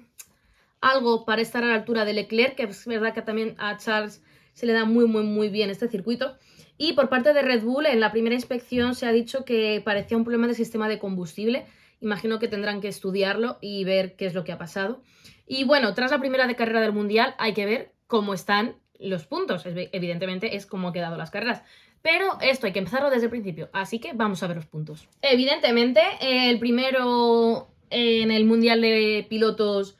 algo 0.80 1.26
para 1.26 1.42
estar 1.42 1.64
a 1.64 1.68
la 1.68 1.76
altura 1.76 2.06
de 2.06 2.14
Leclerc, 2.14 2.56
que 2.56 2.64
es 2.64 2.86
verdad 2.86 3.14
que 3.14 3.22
también 3.22 3.56
a 3.58 3.76
Charles 3.78 4.24
se 4.60 4.66
le 4.66 4.74
da 4.74 4.84
muy, 4.84 5.06
muy, 5.08 5.24
muy 5.24 5.48
bien 5.48 5.70
este 5.70 5.88
circuito. 5.88 6.36
Y 6.78 6.92
por 6.92 7.08
parte 7.08 7.34
de 7.34 7.42
Red 7.42 7.64
Bull, 7.64 7.86
en 7.86 8.02
la 8.02 8.12
primera 8.12 8.36
inspección 8.36 8.94
se 8.94 9.06
ha 9.06 9.14
dicho 9.14 9.46
que 9.46 9.82
parecía 9.86 10.18
un 10.18 10.26
problema 10.26 10.48
del 10.48 10.56
sistema 10.58 10.90
de 10.90 11.00
combustible. 11.00 11.66
Imagino 12.02 12.40
que 12.40 12.50
tendrán 12.50 12.82
que 12.82 12.90
estudiarlo 12.90 13.58
y 13.62 13.86
ver 13.86 14.18
qué 14.18 14.26
es 14.26 14.34
lo 14.34 14.44
que 14.44 14.52
ha 14.52 14.58
pasado. 14.58 15.02
Y 15.48 15.64
bueno, 15.64 15.94
tras 15.94 16.12
la 16.12 16.20
primera 16.20 16.46
de 16.46 16.58
carrera 16.58 16.82
del 16.82 16.92
Mundial 16.92 17.36
hay 17.38 17.54
que 17.54 17.66
ver 17.66 17.94
cómo 18.06 18.34
están 18.34 18.76
los 19.00 19.26
puntos. 19.26 19.64
Evidentemente 19.66 20.58
es 20.58 20.66
cómo 20.66 20.88
han 20.88 20.94
quedado 20.94 21.16
las 21.16 21.32
carreras. 21.32 21.64
Pero 22.02 22.38
esto 22.42 22.68
hay 22.68 22.74
que 22.74 22.80
empezarlo 22.80 23.10
desde 23.10 23.26
el 23.26 23.32
principio, 23.32 23.70
así 23.72 24.00
que 24.00 24.12
vamos 24.12 24.44
a 24.44 24.48
ver 24.48 24.58
los 24.58 24.66
puntos. 24.66 25.08
Evidentemente, 25.22 26.02
el 26.22 26.60
primero 26.60 27.70
en 27.90 28.32
el 28.32 28.44
Mundial 28.44 28.82
de 28.82 29.26
Pilotos 29.30 29.98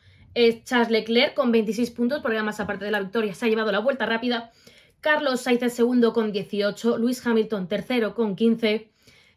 es 0.48 0.64
Charles 0.64 0.90
Leclerc 0.90 1.34
con 1.34 1.52
26 1.52 1.92
puntos, 1.92 2.22
porque 2.22 2.38
además 2.38 2.62
aparte 2.62 2.86
de 2.86 2.92
la 2.92 3.02
victoria 3.02 3.34
se 3.34 3.46
ha 3.46 3.50
llevado 3.50 3.72
la 3.74 3.80
vuelta 3.80 4.06
rápida. 4.06 4.52
Carlos 5.02 5.42
Sainz 5.42 5.62
el 5.64 5.72
segundo 5.72 6.14
con 6.14 6.32
18, 6.32 6.98
Luis 6.98 7.26
Hamilton 7.26 7.68
tercero 7.68 8.16
con 8.16 8.36
15, 8.36 8.90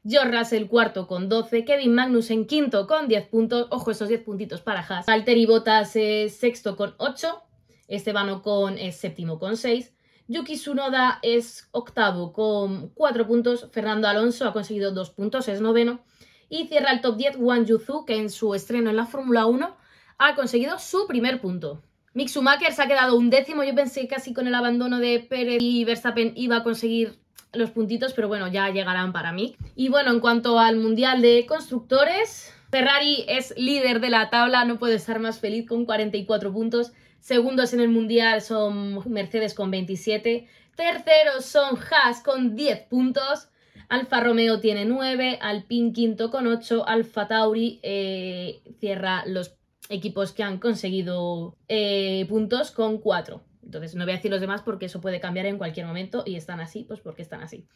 George 0.04 0.38
Russell 0.38 0.66
cuarto 0.66 1.08
con 1.08 1.28
12, 1.28 1.64
Kevin 1.64 1.94
Magnussen 1.94 2.46
quinto 2.46 2.86
con 2.86 3.08
10 3.08 3.28
puntos, 3.28 3.66
ojo 3.70 3.90
esos 3.90 4.08
10 4.08 4.22
puntitos 4.22 4.60
para 4.60 4.80
Haas, 4.80 5.06
Valtteri 5.06 5.44
Bottas 5.46 5.96
es 5.96 6.36
sexto 6.36 6.76
con 6.76 6.94
8, 6.98 7.42
Esteban 7.88 8.28
Ocon 8.30 8.78
es 8.78 8.96
séptimo 8.96 9.38
con 9.38 9.56
6, 9.56 9.92
Yuki 10.28 10.54
Tsunoda 10.54 11.18
es 11.22 11.68
octavo 11.72 12.32
con 12.32 12.90
4 12.90 13.26
puntos, 13.26 13.68
Fernando 13.72 14.06
Alonso 14.06 14.46
ha 14.46 14.52
conseguido 14.52 14.92
2 14.92 15.10
puntos, 15.10 15.48
es 15.48 15.60
noveno, 15.60 16.04
y 16.48 16.66
cierra 16.66 16.92
el 16.92 17.00
top 17.00 17.16
10 17.16 17.36
Wang 17.38 17.66
Yuzu, 17.66 18.04
que 18.04 18.16
en 18.16 18.30
su 18.30 18.54
estreno 18.54 18.90
en 18.90 18.96
la 18.96 19.06
Fórmula 19.06 19.46
1 19.46 19.81
ha 20.18 20.34
conseguido 20.34 20.78
su 20.78 21.06
primer 21.06 21.40
punto. 21.40 21.82
Mick 22.14 22.28
Schumacher 22.28 22.72
se 22.72 22.82
ha 22.82 22.88
quedado 22.88 23.16
un 23.16 23.30
décimo. 23.30 23.64
Yo 23.64 23.74
pensé 23.74 24.06
casi 24.06 24.34
con 24.34 24.46
el 24.46 24.54
abandono 24.54 24.98
de 24.98 25.20
Pérez 25.20 25.58
y 25.60 25.84
Verstappen 25.84 26.32
iba 26.36 26.56
a 26.56 26.62
conseguir 26.62 27.18
los 27.54 27.70
puntitos, 27.70 28.12
pero 28.12 28.28
bueno, 28.28 28.48
ya 28.48 28.70
llegarán 28.70 29.12
para 29.12 29.32
mí. 29.32 29.56
Y 29.76 29.88
bueno, 29.88 30.10
en 30.10 30.20
cuanto 30.20 30.58
al 30.58 30.76
Mundial 30.76 31.22
de 31.22 31.46
Constructores, 31.46 32.52
Ferrari 32.70 33.24
es 33.28 33.54
líder 33.56 34.00
de 34.00 34.10
la 34.10 34.30
tabla, 34.30 34.64
no 34.64 34.78
puede 34.78 34.94
estar 34.94 35.18
más 35.20 35.40
feliz 35.40 35.66
con 35.66 35.84
44 35.84 36.52
puntos. 36.52 36.92
Segundos 37.20 37.72
en 37.72 37.80
el 37.80 37.88
Mundial 37.88 38.42
son 38.42 39.00
Mercedes 39.10 39.54
con 39.54 39.70
27. 39.70 40.48
Terceros 40.74 41.44
son 41.44 41.78
Haas 41.90 42.22
con 42.22 42.56
10 42.56 42.80
puntos. 42.88 43.48
Alfa 43.88 44.20
Romeo 44.20 44.58
tiene 44.58 44.86
9, 44.86 45.38
Alpine 45.42 45.92
quinto 45.92 46.30
con 46.30 46.46
8, 46.46 46.88
Alfa 46.88 47.28
Tauri 47.28 47.78
eh, 47.82 48.62
cierra 48.80 49.22
los 49.26 49.54
equipos 49.92 50.32
que 50.32 50.42
han 50.42 50.58
conseguido 50.58 51.56
eh, 51.68 52.26
puntos 52.28 52.70
con 52.70 52.98
4. 52.98 53.42
Entonces 53.64 53.94
no 53.94 54.04
voy 54.04 54.12
a 54.12 54.16
decir 54.16 54.30
los 54.30 54.40
demás 54.40 54.62
porque 54.62 54.86
eso 54.86 55.00
puede 55.00 55.20
cambiar 55.20 55.46
en 55.46 55.58
cualquier 55.58 55.86
momento 55.86 56.24
y 56.26 56.36
están 56.36 56.60
así, 56.60 56.84
pues 56.84 57.00
porque 57.00 57.22
están 57.22 57.42
así. 57.42 57.66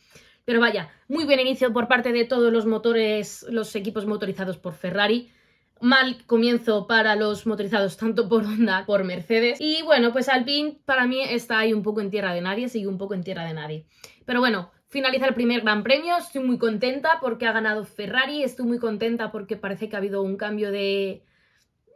Pero 0.44 0.60
vaya, 0.60 0.90
muy 1.08 1.24
buen 1.24 1.40
inicio 1.40 1.72
por 1.72 1.88
parte 1.88 2.12
de 2.12 2.24
todos 2.24 2.52
los 2.52 2.66
motores, 2.66 3.46
los 3.50 3.74
equipos 3.74 4.06
motorizados 4.06 4.58
por 4.58 4.74
Ferrari. 4.74 5.32
Mal 5.80 6.24
comienzo 6.26 6.86
para 6.86 7.16
los 7.16 7.46
motorizados 7.46 7.96
tanto 7.96 8.28
por 8.28 8.44
Honda 8.44 8.84
por 8.86 9.04
Mercedes. 9.04 9.60
Y 9.60 9.82
bueno, 9.82 10.12
pues 10.12 10.28
Alpine 10.28 10.78
para 10.84 11.06
mí 11.06 11.20
está 11.20 11.58
ahí 11.58 11.72
un 11.72 11.82
poco 11.82 12.00
en 12.00 12.10
tierra 12.10 12.32
de 12.32 12.40
nadie, 12.40 12.68
sigue 12.68 12.86
un 12.86 12.98
poco 12.98 13.14
en 13.14 13.24
tierra 13.24 13.44
de 13.44 13.54
nadie. 13.54 13.86
Pero 14.24 14.40
bueno, 14.40 14.70
finaliza 14.88 15.26
el 15.26 15.34
primer 15.34 15.62
Gran 15.62 15.82
Premio, 15.82 16.16
estoy 16.16 16.42
muy 16.42 16.58
contenta 16.58 17.18
porque 17.20 17.46
ha 17.46 17.52
ganado 17.52 17.84
Ferrari, 17.84 18.42
estoy 18.42 18.66
muy 18.66 18.78
contenta 18.78 19.30
porque 19.30 19.56
parece 19.56 19.88
que 19.88 19.96
ha 19.96 19.98
habido 19.98 20.22
un 20.22 20.36
cambio 20.36 20.70
de, 20.70 21.25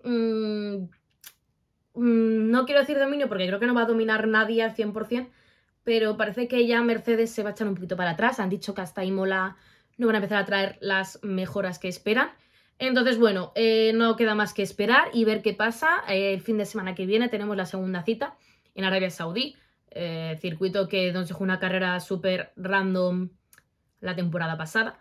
Mm, 0.04 0.88
mm, 1.94 2.50
no 2.50 2.66
quiero 2.66 2.80
decir 2.80 2.98
dominio 2.98 3.28
porque 3.28 3.46
creo 3.46 3.60
que 3.60 3.66
no 3.66 3.74
va 3.74 3.82
a 3.82 3.86
dominar 3.86 4.26
nadie 4.26 4.62
al 4.62 4.74
100%, 4.74 5.30
pero 5.84 6.16
parece 6.16 6.48
que 6.48 6.66
ya 6.66 6.82
Mercedes 6.82 7.30
se 7.30 7.42
va 7.42 7.50
a 7.50 7.52
echar 7.52 7.68
un 7.68 7.74
poquito 7.74 7.96
para 7.96 8.10
atrás. 8.10 8.40
Han 8.40 8.50
dicho 8.50 8.74
que 8.74 8.82
hasta 8.82 9.04
Imola 9.04 9.56
no 9.98 10.06
van 10.06 10.16
a 10.16 10.18
empezar 10.18 10.38
a 10.38 10.44
traer 10.46 10.78
las 10.80 11.18
mejoras 11.22 11.78
que 11.78 11.88
esperan. 11.88 12.30
Entonces, 12.78 13.18
bueno, 13.18 13.52
eh, 13.54 13.92
no 13.94 14.16
queda 14.16 14.34
más 14.34 14.54
que 14.54 14.62
esperar 14.62 15.08
y 15.12 15.24
ver 15.24 15.42
qué 15.42 15.52
pasa. 15.52 16.02
Eh, 16.08 16.32
el 16.32 16.40
fin 16.40 16.56
de 16.56 16.64
semana 16.64 16.94
que 16.94 17.06
viene 17.06 17.28
tenemos 17.28 17.56
la 17.56 17.66
segunda 17.66 18.02
cita 18.02 18.36
en 18.74 18.84
Arabia 18.84 19.10
Saudí, 19.10 19.56
eh, 19.90 20.38
circuito 20.40 20.88
que 20.88 21.12
nos 21.12 21.28
dejó 21.28 21.44
una 21.44 21.58
carrera 21.58 22.00
súper 22.00 22.52
random 22.56 23.28
la 24.00 24.14
temporada 24.16 24.56
pasada. 24.56 24.98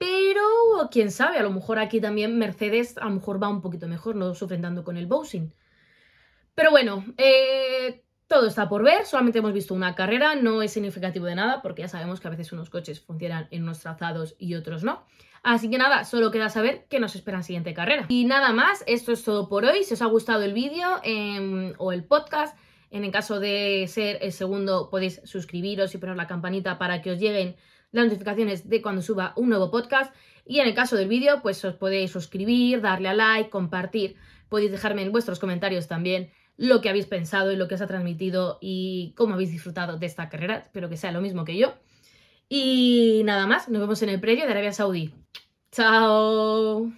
Pero 0.00 0.88
quién 0.90 1.10
sabe, 1.10 1.36
a 1.36 1.42
lo 1.42 1.50
mejor 1.50 1.78
aquí 1.78 2.00
también 2.00 2.38
Mercedes 2.38 2.96
a 2.96 3.04
lo 3.04 3.10
mejor 3.10 3.42
va 3.42 3.50
un 3.50 3.60
poquito 3.60 3.86
mejor, 3.86 4.16
no 4.16 4.34
sufren 4.34 4.62
tanto 4.62 4.82
con 4.82 4.96
el 4.96 5.06
Bowsing. 5.06 5.52
Pero 6.54 6.70
bueno, 6.70 7.04
eh, 7.18 8.02
todo 8.26 8.46
está 8.46 8.66
por 8.66 8.82
ver, 8.82 9.04
solamente 9.04 9.40
hemos 9.40 9.52
visto 9.52 9.74
una 9.74 9.94
carrera, 9.94 10.36
no 10.36 10.62
es 10.62 10.72
significativo 10.72 11.26
de 11.26 11.34
nada, 11.34 11.60
porque 11.60 11.82
ya 11.82 11.88
sabemos 11.88 12.18
que 12.18 12.28
a 12.28 12.30
veces 12.30 12.50
unos 12.50 12.70
coches 12.70 12.98
funcionan 12.98 13.46
en 13.50 13.64
unos 13.64 13.80
trazados 13.80 14.36
y 14.38 14.54
otros 14.54 14.84
no. 14.84 15.04
Así 15.42 15.68
que 15.68 15.76
nada, 15.76 16.04
solo 16.04 16.30
queda 16.30 16.48
saber 16.48 16.86
qué 16.88 16.98
nos 16.98 17.14
espera 17.14 17.36
en 17.36 17.40
la 17.40 17.44
siguiente 17.44 17.74
carrera. 17.74 18.06
Y 18.08 18.24
nada 18.24 18.54
más, 18.54 18.82
esto 18.86 19.12
es 19.12 19.22
todo 19.22 19.50
por 19.50 19.66
hoy. 19.66 19.84
Si 19.84 19.92
os 19.92 20.00
ha 20.00 20.06
gustado 20.06 20.44
el 20.44 20.54
vídeo 20.54 20.98
em, 21.02 21.74
o 21.76 21.92
el 21.92 22.04
podcast, 22.04 22.56
en 22.90 23.04
el 23.04 23.10
caso 23.10 23.38
de 23.38 23.84
ser 23.86 24.16
el 24.22 24.32
segundo, 24.32 24.88
podéis 24.88 25.20
suscribiros 25.24 25.94
y 25.94 25.98
poner 25.98 26.16
la 26.16 26.26
campanita 26.26 26.78
para 26.78 27.02
que 27.02 27.10
os 27.10 27.18
lleguen 27.18 27.56
las 27.92 28.06
notificaciones 28.06 28.68
de 28.68 28.82
cuando 28.82 29.02
suba 29.02 29.32
un 29.36 29.48
nuevo 29.48 29.70
podcast. 29.70 30.14
Y 30.46 30.60
en 30.60 30.66
el 30.66 30.74
caso 30.74 30.96
del 30.96 31.08
vídeo, 31.08 31.42
pues 31.42 31.64
os 31.64 31.74
podéis 31.74 32.10
suscribir, 32.10 32.80
darle 32.80 33.08
a 33.08 33.14
like, 33.14 33.50
compartir. 33.50 34.16
Podéis 34.48 34.72
dejarme 34.72 35.02
en 35.02 35.12
vuestros 35.12 35.38
comentarios 35.38 35.86
también 35.86 36.30
lo 36.56 36.80
que 36.80 36.90
habéis 36.90 37.06
pensado 37.06 37.52
y 37.52 37.56
lo 37.56 37.68
que 37.68 37.76
os 37.76 37.80
ha 37.80 37.86
transmitido 37.86 38.58
y 38.60 39.14
cómo 39.16 39.34
habéis 39.34 39.50
disfrutado 39.50 39.96
de 39.96 40.06
esta 40.06 40.28
carrera. 40.28 40.58
Espero 40.58 40.88
que 40.88 40.96
sea 40.96 41.12
lo 41.12 41.20
mismo 41.20 41.44
que 41.44 41.56
yo. 41.56 41.74
Y 42.48 43.22
nada 43.24 43.46
más, 43.46 43.68
nos 43.68 43.80
vemos 43.80 44.02
en 44.02 44.08
el 44.08 44.20
previo 44.20 44.44
de 44.44 44.50
Arabia 44.50 44.72
Saudí. 44.72 45.14
¡Chao! 45.70 46.90